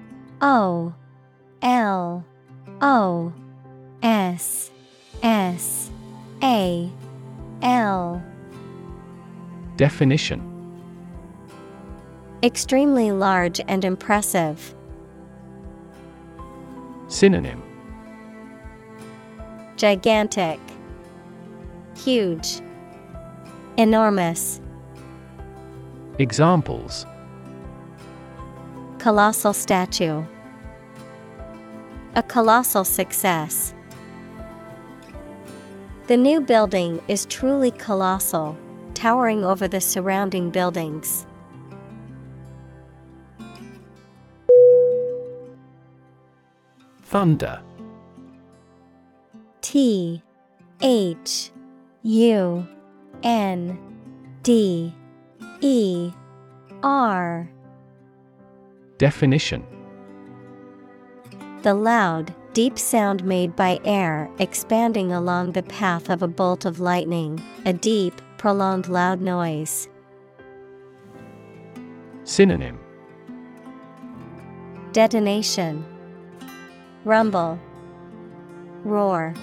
[0.41, 0.95] O
[1.63, 2.25] L
[2.81, 3.33] O
[4.03, 4.71] S
[5.23, 5.91] S
[6.43, 6.91] A
[7.63, 8.23] L.
[9.77, 10.53] Definition.
[12.43, 14.75] Extremely large and impressive.
[17.09, 17.63] Synonym.
[19.77, 20.59] Gigantic,
[21.97, 22.61] Huge,
[23.77, 24.61] Enormous.
[26.19, 27.05] Examples
[29.07, 30.25] Colossal statue.
[32.17, 33.73] A colossal success.
[36.09, 38.59] The new building is truly colossal,
[38.95, 41.25] towering over the surrounding buildings.
[47.05, 47.63] Thunder
[49.61, 50.21] T
[50.83, 51.53] H
[52.03, 52.67] U
[53.23, 53.79] N
[54.43, 54.93] D
[55.61, 56.11] E
[56.83, 57.49] R
[58.99, 59.65] Definition.
[61.63, 66.81] The loud, deep sound made by air expanding along the path of a bolt of
[66.81, 69.89] lightning, a deep, prolonged loud noise.
[72.25, 72.79] Synonym.
[74.93, 75.85] Detonation,
[77.05, 77.59] Rumble,
[78.85, 79.35] Roar,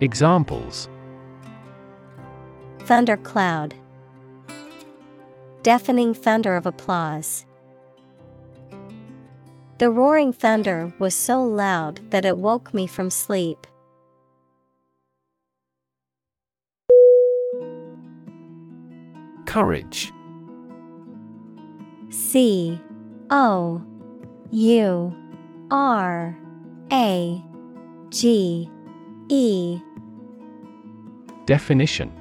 [0.00, 0.88] Examples.
[2.80, 3.74] Thundercloud,
[5.62, 7.44] Deafening thunder of applause.
[9.80, 13.66] The roaring thunder was so loud that it woke me from sleep.
[19.46, 20.12] Courage.
[22.10, 22.78] C
[23.30, 23.82] O
[24.50, 25.16] U
[25.70, 26.38] R
[26.92, 27.42] A
[28.10, 28.68] G
[29.30, 29.80] E.
[31.46, 32.12] Definition.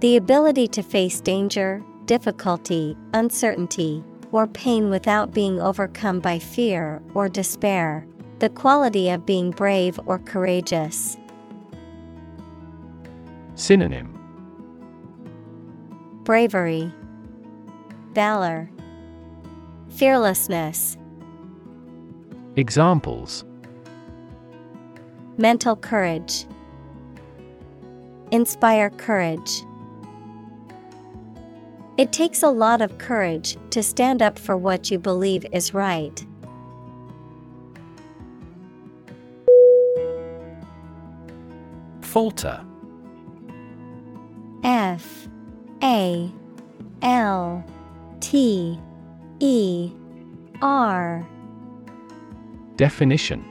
[0.00, 4.02] The ability to face danger, difficulty, uncertainty,
[4.32, 8.06] or pain without being overcome by fear or despair.
[8.38, 11.16] The quality of being brave or courageous.
[13.54, 14.14] Synonym
[16.22, 16.92] Bravery,
[18.12, 18.70] Valor,
[19.88, 20.96] Fearlessness.
[22.56, 23.44] Examples
[25.38, 26.46] Mental courage.
[28.30, 29.62] Inspire courage.
[31.98, 36.24] It takes a lot of courage to stand up for what you believe is right.
[42.00, 42.64] Falter.
[44.62, 45.28] F
[45.82, 46.30] A
[47.02, 47.64] L
[48.20, 48.78] T
[49.40, 49.92] E
[50.62, 51.26] R.
[52.76, 53.44] Definition.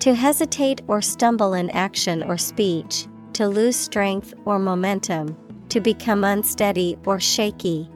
[0.00, 5.36] To hesitate or stumble in action or speech, to lose strength or momentum,
[5.68, 7.88] to become unsteady or shaky.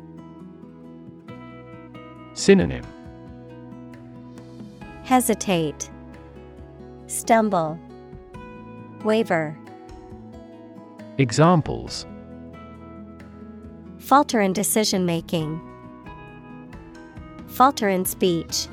[2.34, 2.84] Synonym
[5.04, 5.90] Hesitate,
[7.06, 7.78] Stumble,
[9.04, 9.56] Waver,
[11.18, 12.06] Examples
[13.98, 15.60] Falter in decision making,
[17.48, 18.68] Falter in speech.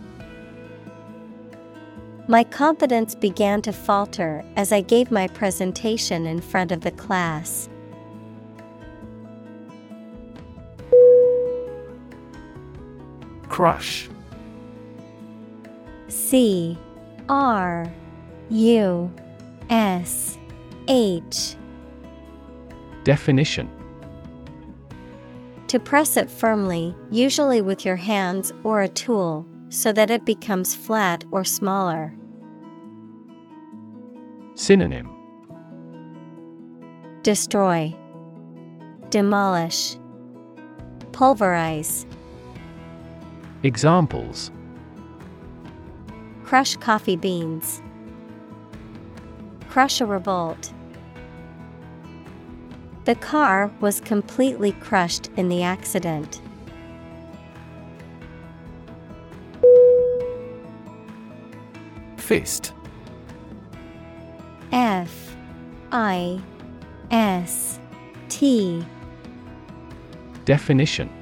[2.29, 7.69] My confidence began to falter as I gave my presentation in front of the class.
[13.57, 14.07] Crush.
[16.09, 16.77] C
[17.27, 17.91] R
[18.51, 19.11] U
[19.71, 20.37] S
[20.87, 21.55] H.
[23.03, 23.67] Definition.
[25.69, 30.75] To press it firmly, usually with your hands or a tool, so that it becomes
[30.75, 32.13] flat or smaller.
[34.53, 35.09] Synonym.
[37.23, 37.91] Destroy,
[39.09, 39.97] Demolish,
[41.11, 42.05] Pulverize.
[43.63, 44.51] Examples.
[46.43, 47.81] Crush coffee beans.
[49.67, 50.71] Crush a revolt.
[53.05, 56.39] The car was completely crushed in the accident.
[62.17, 62.73] Fist.
[64.71, 65.35] F.
[65.91, 66.39] I.
[67.09, 67.79] S.
[68.29, 68.85] T.
[70.45, 71.16] Definition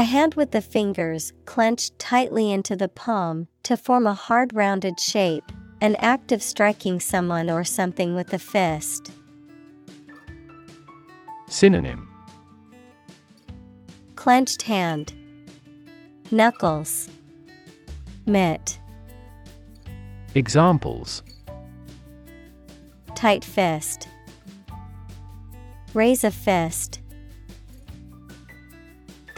[0.00, 4.98] A hand with the fingers clenched tightly into the palm to form a hard rounded
[4.98, 9.12] shape, an act of striking someone or something with a fist.
[11.48, 12.08] Synonym.
[14.16, 15.12] Clenched hand,
[16.30, 17.10] Knuckles,
[18.24, 18.80] Mitt,
[20.34, 21.22] Examples.
[23.14, 24.08] Tight fist,
[25.92, 27.00] Raise a fist.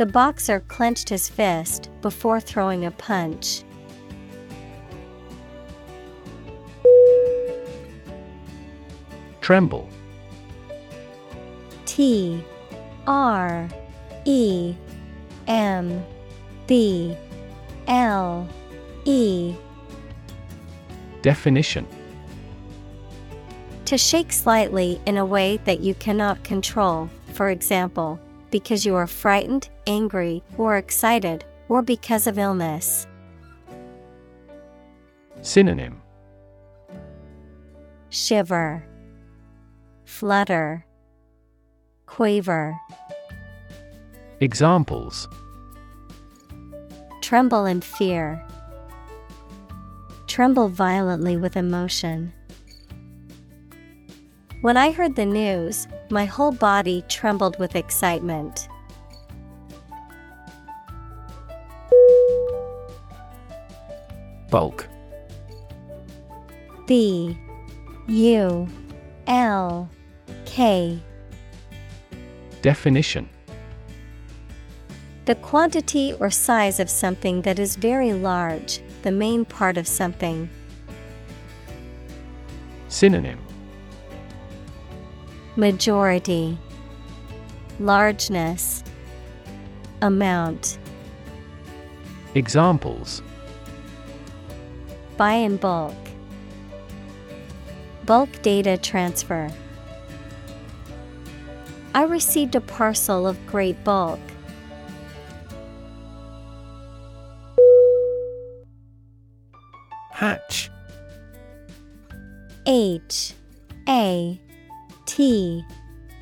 [0.02, 3.62] The boxer clenched his fist before throwing a punch.
[9.40, 9.88] Tremble.
[11.86, 12.44] T
[13.06, 13.68] R
[14.24, 14.74] E
[15.46, 16.04] M
[16.66, 17.16] B
[17.86, 18.48] L
[19.04, 19.54] E.
[21.22, 21.86] Definition.
[23.84, 28.18] To shake slightly in a way that you cannot control, for example,
[28.52, 33.08] because you are frightened, angry, or excited, or because of illness.
[35.40, 36.00] Synonym
[38.10, 38.84] Shiver,
[40.04, 40.86] Flutter,
[42.06, 42.78] Quaver,
[44.38, 45.26] Examples
[47.22, 48.44] Tremble in fear.
[50.26, 52.32] Tremble violently with emotion.
[54.62, 58.68] When I heard the news, my whole body trembled with excitement.
[64.50, 64.88] Bulk
[66.86, 67.36] B
[68.06, 68.68] U
[69.26, 69.90] L
[70.44, 71.02] K
[72.60, 73.28] Definition
[75.24, 80.48] The quantity or size of something that is very large, the main part of something.
[82.86, 83.41] Synonym
[85.56, 86.56] Majority.
[87.78, 88.82] Largeness.
[90.00, 90.78] Amount.
[92.34, 93.20] Examples.
[95.18, 95.94] Buy in bulk.
[98.06, 99.50] Bulk data transfer.
[101.94, 104.20] I received a parcel of great bulk.
[110.12, 110.70] Hatch.
[112.64, 113.34] H.
[113.86, 114.40] A
[115.14, 115.62] T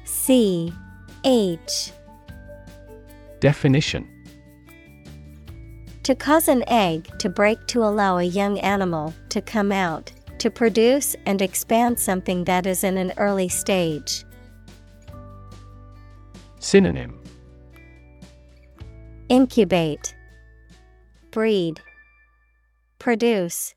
[0.02, 0.72] C
[1.24, 1.92] H.
[3.38, 4.04] Definition.
[6.02, 10.10] To cause an egg to break to allow a young animal to come out,
[10.40, 14.24] to produce and expand something that is in an early stage.
[16.58, 17.16] Synonym.
[19.28, 20.16] Incubate,
[21.30, 21.80] Breed,
[22.98, 23.76] Produce,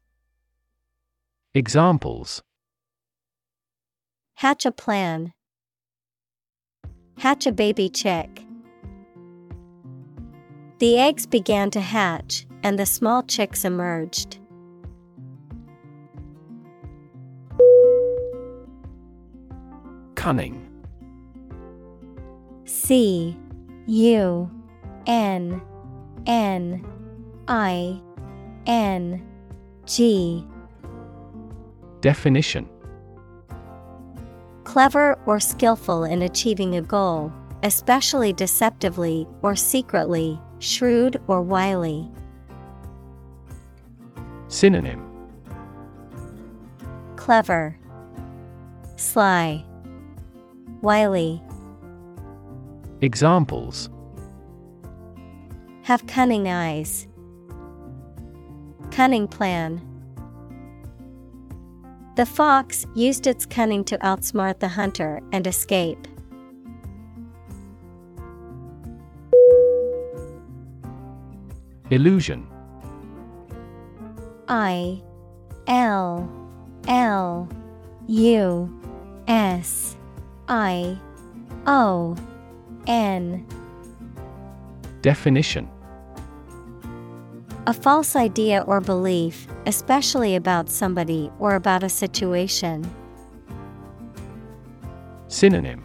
[1.53, 2.41] Examples
[4.43, 5.31] Hatch a plan,
[7.17, 8.43] Hatch a baby chick.
[10.79, 14.39] The eggs began to hatch, and the small chicks emerged.
[20.15, 20.69] Cunning
[22.65, 23.37] C
[23.87, 24.51] U
[25.07, 25.61] N
[26.27, 26.85] N
[27.47, 28.01] I
[28.65, 29.25] N
[29.85, 30.45] G
[32.01, 32.72] Definition
[34.73, 42.09] Clever or skillful in achieving a goal, especially deceptively or secretly, shrewd or wily.
[44.47, 45.07] Synonym
[47.17, 47.77] Clever,
[48.95, 49.63] Sly,
[50.81, 51.39] Wily.
[53.01, 53.91] Examples
[55.83, 57.07] Have cunning eyes.
[58.89, 59.92] Cunning plan.
[62.15, 66.07] The fox used its cunning to outsmart the hunter and escape.
[71.89, 72.47] Illusion.
[74.47, 75.01] I
[75.65, 76.29] L
[76.87, 77.49] L
[78.07, 78.81] U
[79.27, 79.97] S
[80.47, 80.95] I
[81.65, 82.15] O
[82.85, 83.47] N.
[85.01, 85.67] Definition
[87.65, 92.83] A false idea or belief, especially about somebody or about a situation.
[95.29, 95.81] Synonym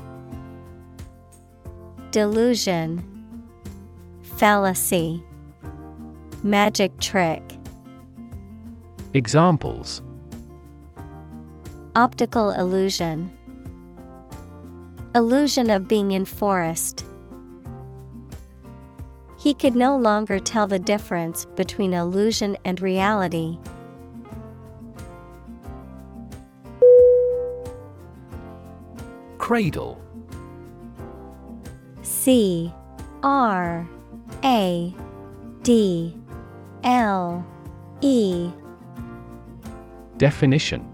[2.10, 3.00] Delusion,
[4.22, 5.22] Fallacy,
[6.42, 7.42] Magic trick.
[9.14, 10.02] Examples
[11.94, 13.30] Optical illusion,
[15.14, 17.04] Illusion of being in forest.
[19.48, 23.56] He could no longer tell the difference between illusion and reality.
[29.38, 29.98] Cradle.
[32.02, 32.70] C
[33.22, 33.88] R
[34.44, 34.94] A
[35.62, 36.14] D
[36.84, 37.46] L
[38.02, 38.50] E.
[40.18, 40.86] Definition.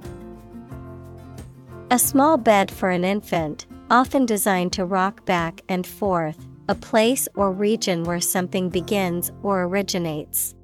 [1.90, 7.28] A small bed for an infant, often designed to rock back and forth, a place
[7.34, 10.54] or region where something begins or originates.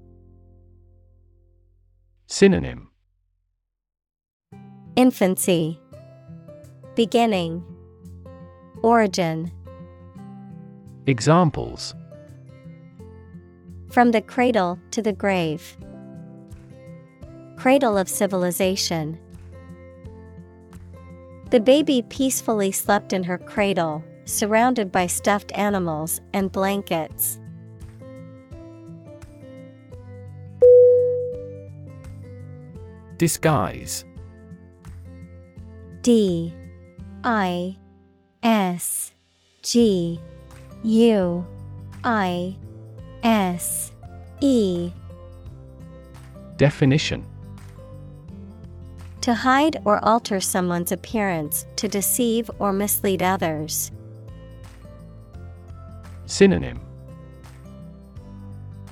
[2.26, 2.90] Synonym
[4.96, 5.78] Infancy
[6.94, 7.62] Beginning
[8.82, 9.53] Origin
[11.07, 11.94] Examples
[13.90, 15.76] From the cradle to the grave.
[17.57, 19.18] Cradle of civilization.
[21.51, 27.39] The baby peacefully slept in her cradle, surrounded by stuffed animals and blankets.
[33.18, 34.05] Disguise.
[36.03, 36.55] D.
[37.22, 37.76] I.
[38.43, 39.12] S.
[39.62, 40.18] G.
[40.83, 41.47] U.
[42.03, 42.57] I.
[43.22, 43.93] S.
[44.41, 44.91] E.
[46.57, 47.26] Definition.
[49.20, 53.91] To hide or alter someone's appearance to deceive or mislead others.
[56.31, 56.81] Synonym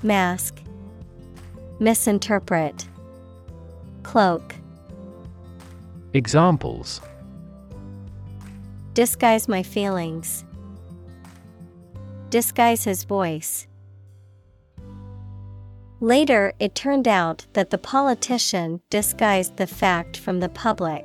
[0.02, 0.60] Mask
[1.78, 2.88] Misinterpret
[4.02, 4.56] Cloak
[6.14, 7.00] Examples
[8.92, 10.44] Disguise my feelings.
[12.30, 13.68] Disguise his voice.
[16.00, 21.04] Later, it turned out that the politician disguised the fact from the public.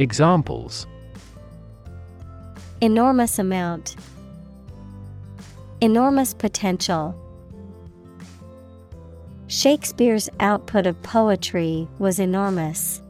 [0.00, 0.86] Examples.
[2.80, 3.96] Enormous amount.
[5.82, 7.14] Enormous potential.
[9.48, 13.02] Shakespeare's output of poetry was enormous.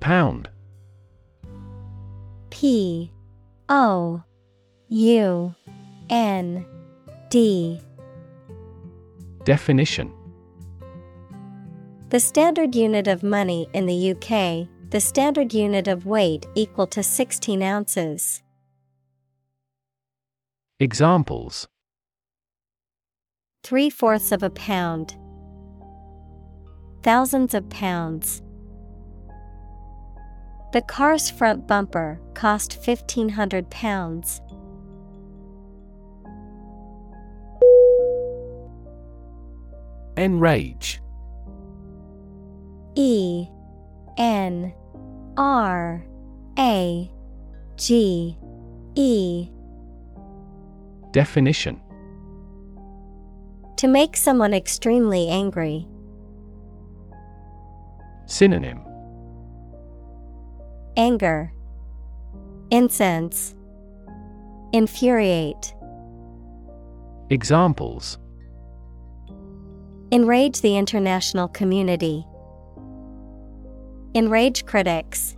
[0.00, 0.50] Pound.
[2.50, 3.12] P.
[3.68, 4.24] O.
[4.88, 5.54] U.
[6.10, 6.66] N.
[7.30, 7.80] D.
[9.44, 10.12] Definition
[12.12, 17.02] The standard unit of money in the UK, the standard unit of weight equal to
[17.02, 18.42] 16 ounces.
[20.78, 21.68] Examples
[23.64, 25.16] Three fourths of a pound.
[27.02, 28.42] Thousands of pounds.
[30.74, 34.40] The car's front bumper cost £1,500.
[40.18, 41.01] Enrage
[42.94, 43.46] E
[44.18, 44.72] N
[45.36, 46.04] R
[46.58, 47.10] A
[47.76, 48.36] G
[48.94, 49.48] E
[51.12, 51.80] Definition
[53.76, 55.86] To make someone extremely angry.
[58.26, 58.80] Synonym
[60.96, 61.52] Anger,
[62.70, 63.54] Incense,
[64.72, 65.74] Infuriate.
[67.30, 68.18] Examples
[70.12, 72.26] Enrage the international community.
[74.14, 75.36] Enrage critics.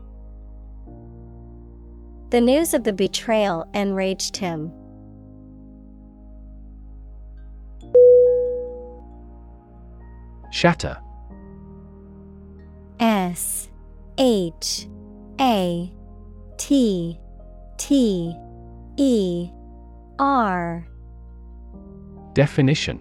[2.30, 4.72] The news of the betrayal enraged him.
[10.50, 10.96] Shatter
[12.98, 13.68] S
[14.18, 14.88] H
[15.40, 15.92] A
[16.56, 17.20] T
[17.76, 18.36] T
[18.96, 19.50] E
[20.18, 20.88] R
[22.32, 23.00] Definition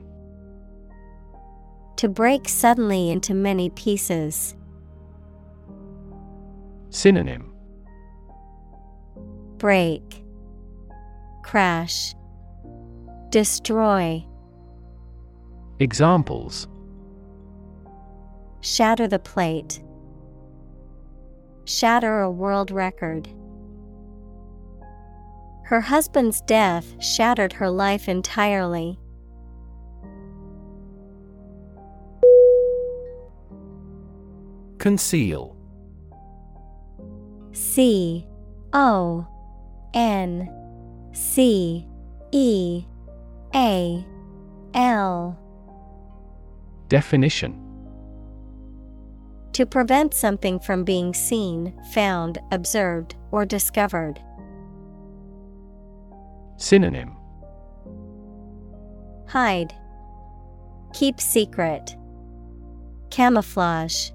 [1.98, 4.56] To break suddenly into many pieces.
[6.94, 7.52] Synonym
[9.58, 10.24] Break,
[11.44, 12.14] Crash,
[13.30, 14.24] Destroy.
[15.80, 16.68] Examples
[18.64, 19.84] shatter the plate.
[21.66, 23.28] Shatter a world record.
[25.66, 29.00] Her husband's death shattered her life entirely.
[34.78, 35.58] Conceal.
[37.54, 38.28] C
[38.74, 39.26] O
[39.94, 40.50] N
[41.14, 41.88] C
[42.32, 42.86] E
[43.56, 44.06] A
[44.74, 45.40] L
[46.90, 47.60] Definition
[49.54, 54.20] To prevent something from being seen, found, observed, or discovered.
[56.58, 57.16] Synonym
[59.28, 59.74] Hide.
[60.94, 61.96] Keep secret.
[63.10, 64.12] Camouflage.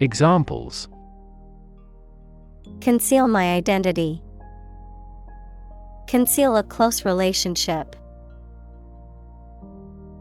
[0.00, 0.88] Examples
[2.80, 4.22] Conceal my identity.
[6.06, 7.94] Conceal a close relationship.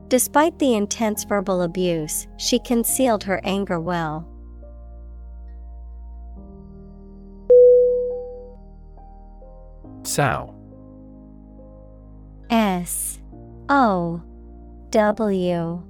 [0.10, 4.28] Despite the intense verbal abuse, she concealed her anger well.
[10.04, 10.56] Sow
[12.50, 13.20] S
[13.70, 14.22] O
[14.89, 15.84] W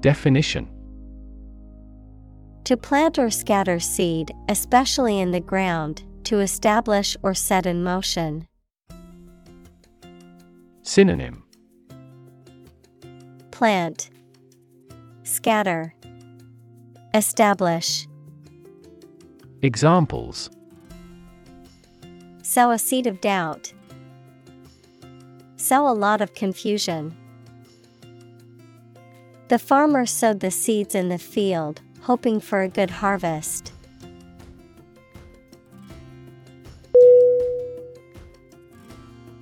[0.00, 0.68] Definition
[2.66, 8.48] To plant or scatter seed, especially in the ground, to establish or set in motion.
[10.82, 11.44] Synonym
[13.52, 14.10] Plant,
[15.22, 15.94] Scatter,
[17.14, 18.08] Establish.
[19.62, 20.50] Examples
[22.42, 23.72] Sow a seed of doubt.
[25.54, 27.16] Sow a lot of confusion.
[29.46, 33.72] The farmer sowed the seeds in the field, hoping for a good harvest.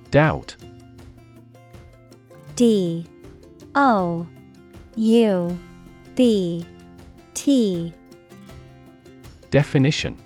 [0.09, 0.55] Doubt.
[2.55, 3.05] D.
[3.75, 4.25] O.
[4.95, 5.59] U.
[6.15, 6.65] B.
[7.35, 7.93] T.
[9.51, 10.17] Definition.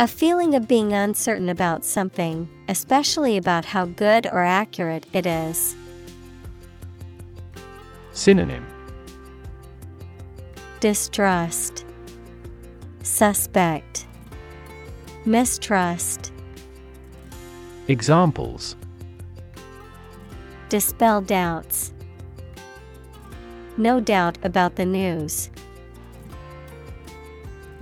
[0.00, 5.76] A feeling of being uncertain about something, especially about how good or accurate it is.
[8.12, 8.77] Synonym
[10.80, 11.84] Distrust,
[13.02, 14.06] Suspect,
[15.24, 16.30] Mistrust.
[17.88, 18.76] Examples
[20.68, 21.92] Dispel doubts.
[23.76, 25.50] No doubt about the news.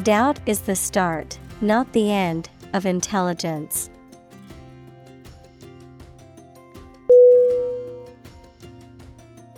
[0.02, 3.90] Doubt is the start, not the end, of intelligence.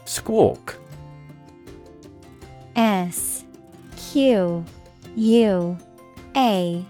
[0.06, 0.76] Squawk
[4.18, 4.64] Q
[5.14, 5.78] U
[6.34, 6.84] A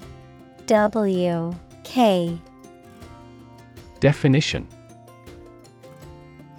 [0.64, 1.54] W
[1.84, 2.38] K.
[4.00, 4.66] Definition.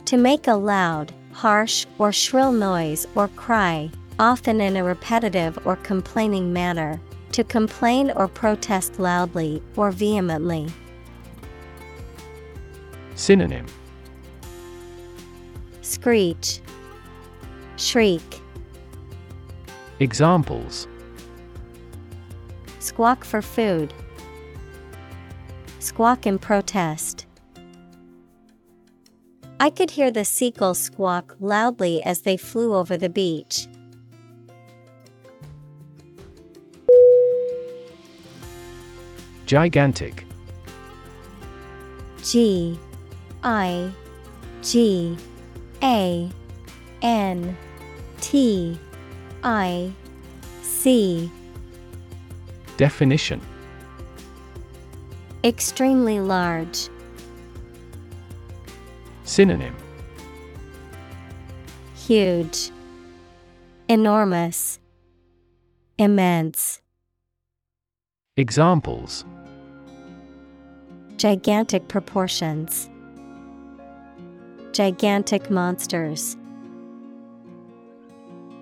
[0.06, 3.90] To make a loud, harsh, or shrill noise or cry,
[4.20, 7.02] often in a repetitive or complaining manner,
[7.32, 10.68] to complain or protest loudly or vehemently.
[13.16, 13.66] Synonym.
[15.82, 16.62] Screech,
[17.78, 18.39] Shriek,
[20.00, 20.88] Examples
[22.80, 23.94] Squawk for food,
[25.80, 27.26] Squawk in protest.
[29.60, 33.68] I could hear the seagulls squawk loudly as they flew over the beach.
[39.46, 40.26] Gigantic
[42.24, 42.80] G
[43.44, 43.92] I
[44.62, 45.18] G
[45.84, 46.30] A
[47.02, 47.58] N
[48.22, 48.80] T
[49.44, 49.92] I
[50.62, 51.32] C
[52.78, 53.42] Definition.
[55.44, 56.90] Extremely large,
[59.24, 59.76] Synonym.
[61.96, 62.72] Huge,
[63.88, 64.80] enormous,
[65.98, 66.82] immense,
[68.38, 69.26] Examples.
[71.18, 72.90] Gigantic proportions,
[74.72, 76.38] gigantic monsters.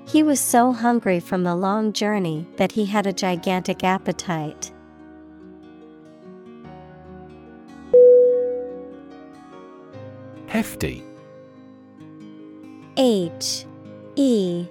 [0.07, 4.71] He was so hungry from the long journey that he had a gigantic appetite.
[10.47, 11.03] Hefty.
[12.95, 13.65] H
[14.15, 14.65] E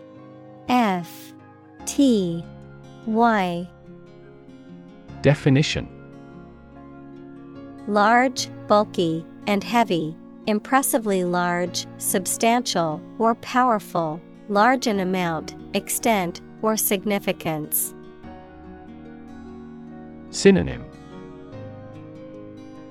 [0.71, 1.35] F
[1.85, 2.43] T
[3.05, 3.69] Y.
[5.21, 5.87] Definition.
[7.87, 10.17] Large, bulky, and heavy,
[10.47, 17.95] impressively large, substantial, or powerful, large in amount, extent, or significance.
[20.31, 20.85] Synonym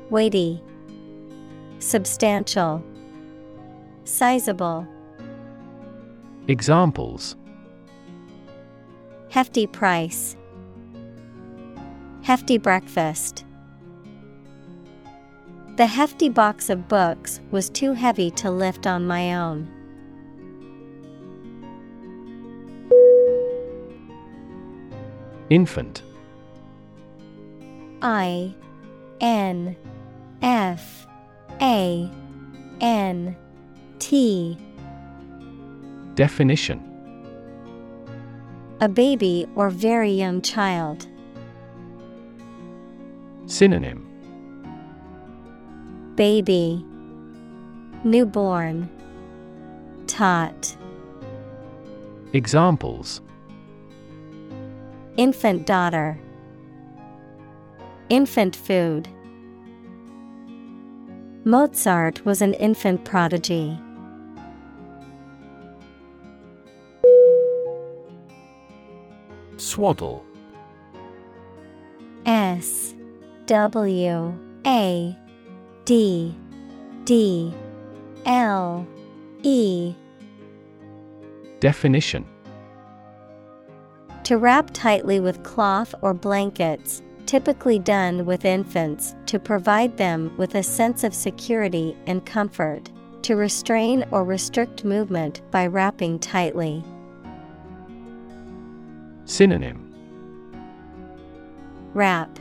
[0.10, 0.62] Weighty,
[1.80, 2.84] Substantial,
[4.04, 4.88] Sizable.
[6.48, 7.36] Examples
[9.30, 10.38] Hefty price.
[12.22, 13.44] Hefty breakfast.
[15.76, 19.75] The hefty box of books was too heavy to lift on my own.
[25.50, 26.02] Infant.
[28.02, 28.54] I
[29.22, 29.76] N
[30.42, 31.08] F
[31.62, 32.10] A
[32.82, 33.36] N
[34.00, 34.58] T.
[36.16, 36.82] Definition.
[38.82, 41.08] A baby or very young child.
[43.46, 44.06] Synonym.
[46.16, 46.84] Baby.
[48.04, 48.90] Newborn.
[50.08, 50.76] Tot.
[52.34, 53.22] Examples
[55.18, 56.20] Infant daughter.
[58.10, 59.08] Infant food.
[61.46, 63.80] Mozart was an infant prodigy.
[69.56, 70.26] Swaddle.
[72.26, 72.94] S
[73.46, 74.38] W
[74.68, 75.18] A
[75.86, 76.36] D
[77.06, 77.54] D
[78.26, 78.86] L
[79.44, 79.96] E.
[81.62, 82.26] Definition
[84.26, 90.56] To wrap tightly with cloth or blankets, typically done with infants to provide them with
[90.56, 92.90] a sense of security and comfort,
[93.22, 96.84] to restrain or restrict movement by wrapping tightly.
[99.26, 99.94] Synonym.
[101.94, 102.40] Wrap.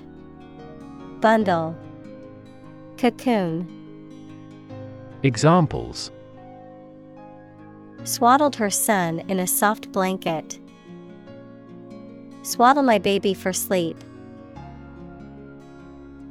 [1.20, 1.76] Bundle.
[2.96, 3.68] Cocoon.
[5.22, 6.10] Examples.
[8.04, 10.58] Swaddled her son in a soft blanket.
[12.44, 13.96] Swaddle my baby for sleep.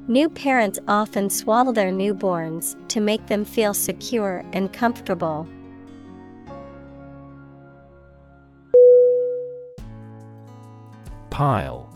[0.07, 5.47] New parents often swaddle their newborns to make them feel secure and comfortable.
[11.31, 11.89] Pile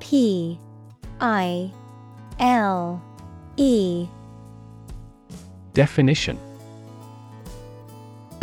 [0.00, 0.58] P
[1.20, 1.70] I
[2.38, 3.02] L
[3.58, 4.08] E
[5.74, 6.38] Definition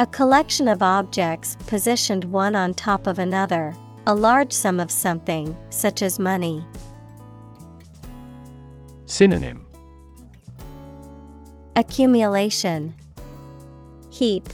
[0.01, 3.75] A collection of objects positioned one on top of another,
[4.07, 6.65] a large sum of something, such as money.
[9.05, 9.63] Synonym
[11.75, 12.95] Accumulation
[14.09, 14.49] Heap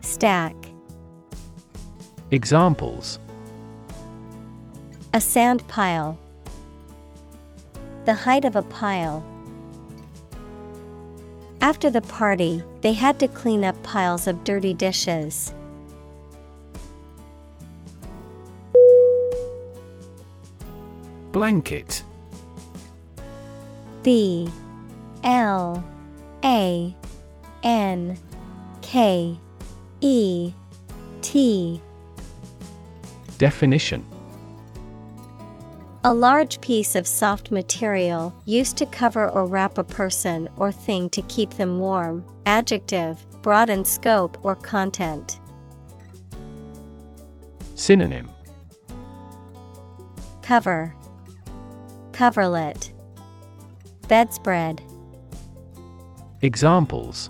[0.00, 0.54] Stack
[2.30, 3.18] Examples
[5.12, 6.16] A sand pile.
[8.04, 9.24] The height of a pile.
[11.62, 15.52] After the party, they had to clean up piles of dirty dishes.
[21.32, 22.02] Blanket.
[24.02, 24.50] B
[25.22, 25.84] L
[26.42, 26.96] A
[27.62, 28.18] N
[28.80, 29.38] K
[30.00, 30.52] E
[31.20, 31.80] T.
[33.36, 34.04] Definition
[36.02, 41.10] A large piece of soft material used to cover or wrap a person or thing
[41.10, 42.24] to keep them warm.
[42.46, 45.38] Adjective, broad in scope or content.
[47.74, 48.30] Synonym
[50.40, 50.94] Cover,
[52.12, 52.94] Coverlet,
[54.08, 54.80] Bedspread,
[56.40, 57.28] Examples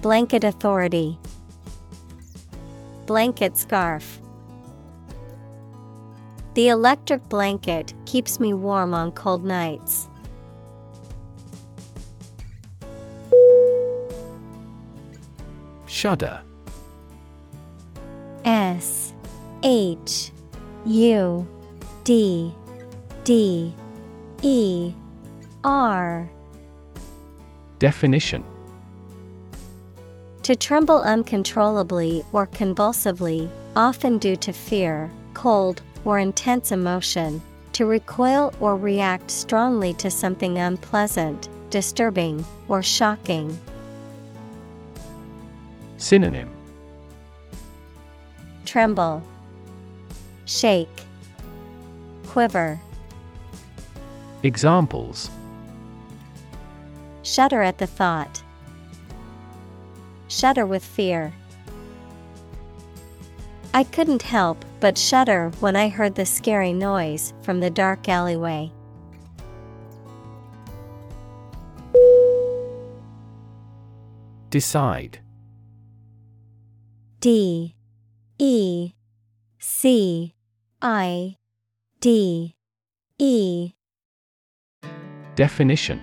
[0.00, 1.18] Blanket authority,
[3.06, 4.20] Blanket scarf.
[6.58, 10.08] The electric blanket keeps me warm on cold nights.
[15.86, 16.40] Shudder.
[18.44, 19.14] S
[19.62, 20.32] H
[20.84, 21.46] U
[22.02, 22.52] D
[23.22, 23.72] D
[24.42, 24.92] E
[25.62, 26.28] R.
[27.78, 28.42] Definition.
[30.42, 37.38] To tremble uncontrollably or convulsively, often due to fear, cold, or intense emotion,
[37.74, 43.58] to recoil or react strongly to something unpleasant, disturbing, or shocking.
[45.98, 46.48] Synonym
[48.64, 49.22] Tremble,
[50.46, 51.02] Shake,
[52.28, 52.80] Quiver,
[54.42, 55.28] Examples
[57.22, 58.42] Shudder at the thought.
[60.28, 61.34] Shudder with fear.
[63.74, 68.72] I couldn't help but shudder when I heard the scary noise from the dark alleyway.
[74.50, 75.20] Decide.
[77.20, 77.74] D
[78.38, 78.92] E
[79.58, 80.34] C
[80.80, 81.36] I
[82.00, 82.54] D
[83.18, 83.72] E.
[85.34, 86.02] Definition.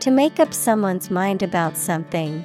[0.00, 2.44] To make up someone's mind about something,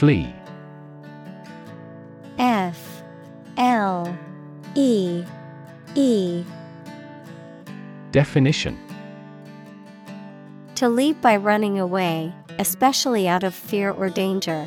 [0.00, 0.34] Flee.
[2.38, 3.02] F
[3.58, 4.18] L
[4.74, 5.22] E
[5.94, 6.42] E.
[8.10, 8.78] Definition.
[10.76, 14.66] To leave by running away, especially out of fear or danger.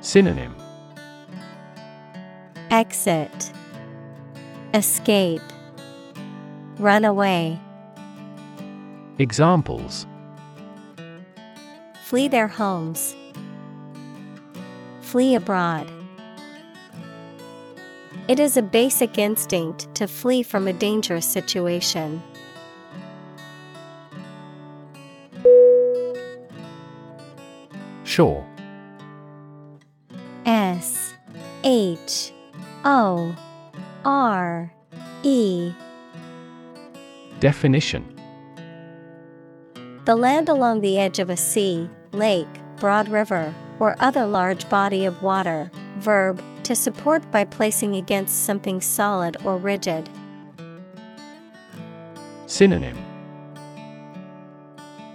[0.00, 0.56] Synonym.
[2.72, 3.52] Exit.
[4.74, 5.42] Escape.
[6.80, 7.60] Run away.
[9.20, 10.06] Examples
[12.10, 13.14] Flee their homes.
[15.00, 15.88] Flee abroad.
[18.26, 22.20] It is a basic instinct to flee from a dangerous situation.
[28.02, 28.44] Shore
[30.46, 31.14] S
[31.62, 32.32] H
[32.84, 33.36] O
[34.04, 34.72] R
[35.22, 35.72] E
[37.38, 38.04] Definition
[40.06, 45.04] The land along the edge of a sea, lake, broad river, or other large body
[45.04, 45.70] of water.
[45.98, 50.08] Verb, to support by placing against something solid or rigid.
[52.46, 52.98] Synonym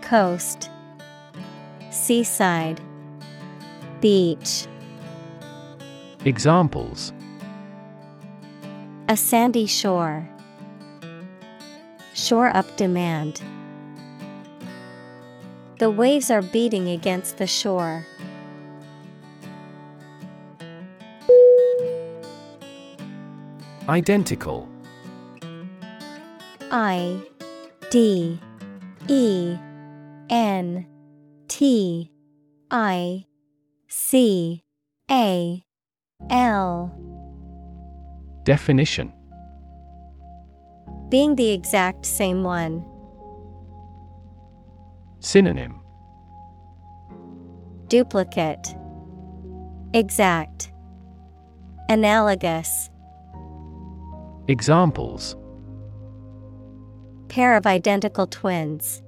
[0.01, 0.69] Coast,
[1.91, 2.79] Seaside,
[4.01, 4.67] Beach.
[6.25, 7.13] Examples
[9.09, 10.27] A sandy shore.
[12.13, 13.41] Shore up demand.
[15.77, 18.05] The waves are beating against the shore.
[23.89, 24.69] Identical
[26.71, 27.21] I
[27.91, 28.39] D
[29.09, 29.57] E
[30.29, 30.87] N
[31.49, 32.11] T
[32.71, 33.25] I
[33.89, 34.63] C
[35.11, 35.63] A
[36.29, 36.91] L
[38.43, 39.11] Definition
[41.09, 42.94] Being the exact same one.
[45.25, 45.81] Synonym
[47.87, 48.75] Duplicate
[49.95, 50.71] Exact
[51.89, 52.91] Analogous
[54.47, 55.35] Examples
[57.27, 59.01] Pair of identical twins.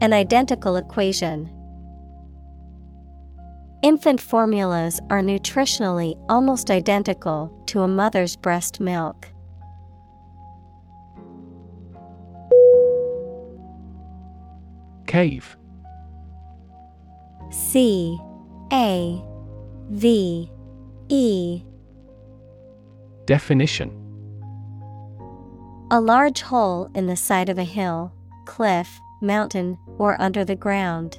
[0.00, 1.50] An identical equation.
[3.82, 9.32] Infant formulas are nutritionally almost identical to a mother's breast milk.
[15.18, 15.56] Cave.
[17.50, 18.20] C
[18.72, 19.20] A
[19.90, 20.48] V
[21.08, 21.62] E.
[23.26, 23.90] Definition.
[25.90, 28.12] A large hole in the side of a hill,
[28.46, 31.18] cliff, mountain, or under the ground.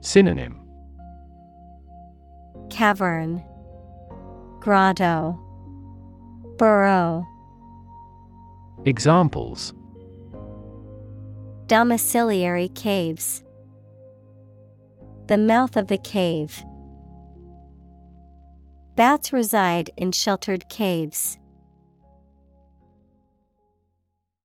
[0.00, 0.58] Synonym.
[2.70, 3.40] Cavern,
[4.58, 5.38] Grotto,
[6.58, 7.24] Burrow.
[8.84, 9.74] Examples
[11.72, 13.42] Domiciliary caves.
[15.28, 16.62] The mouth of the cave.
[18.94, 21.38] Bats reside in sheltered caves.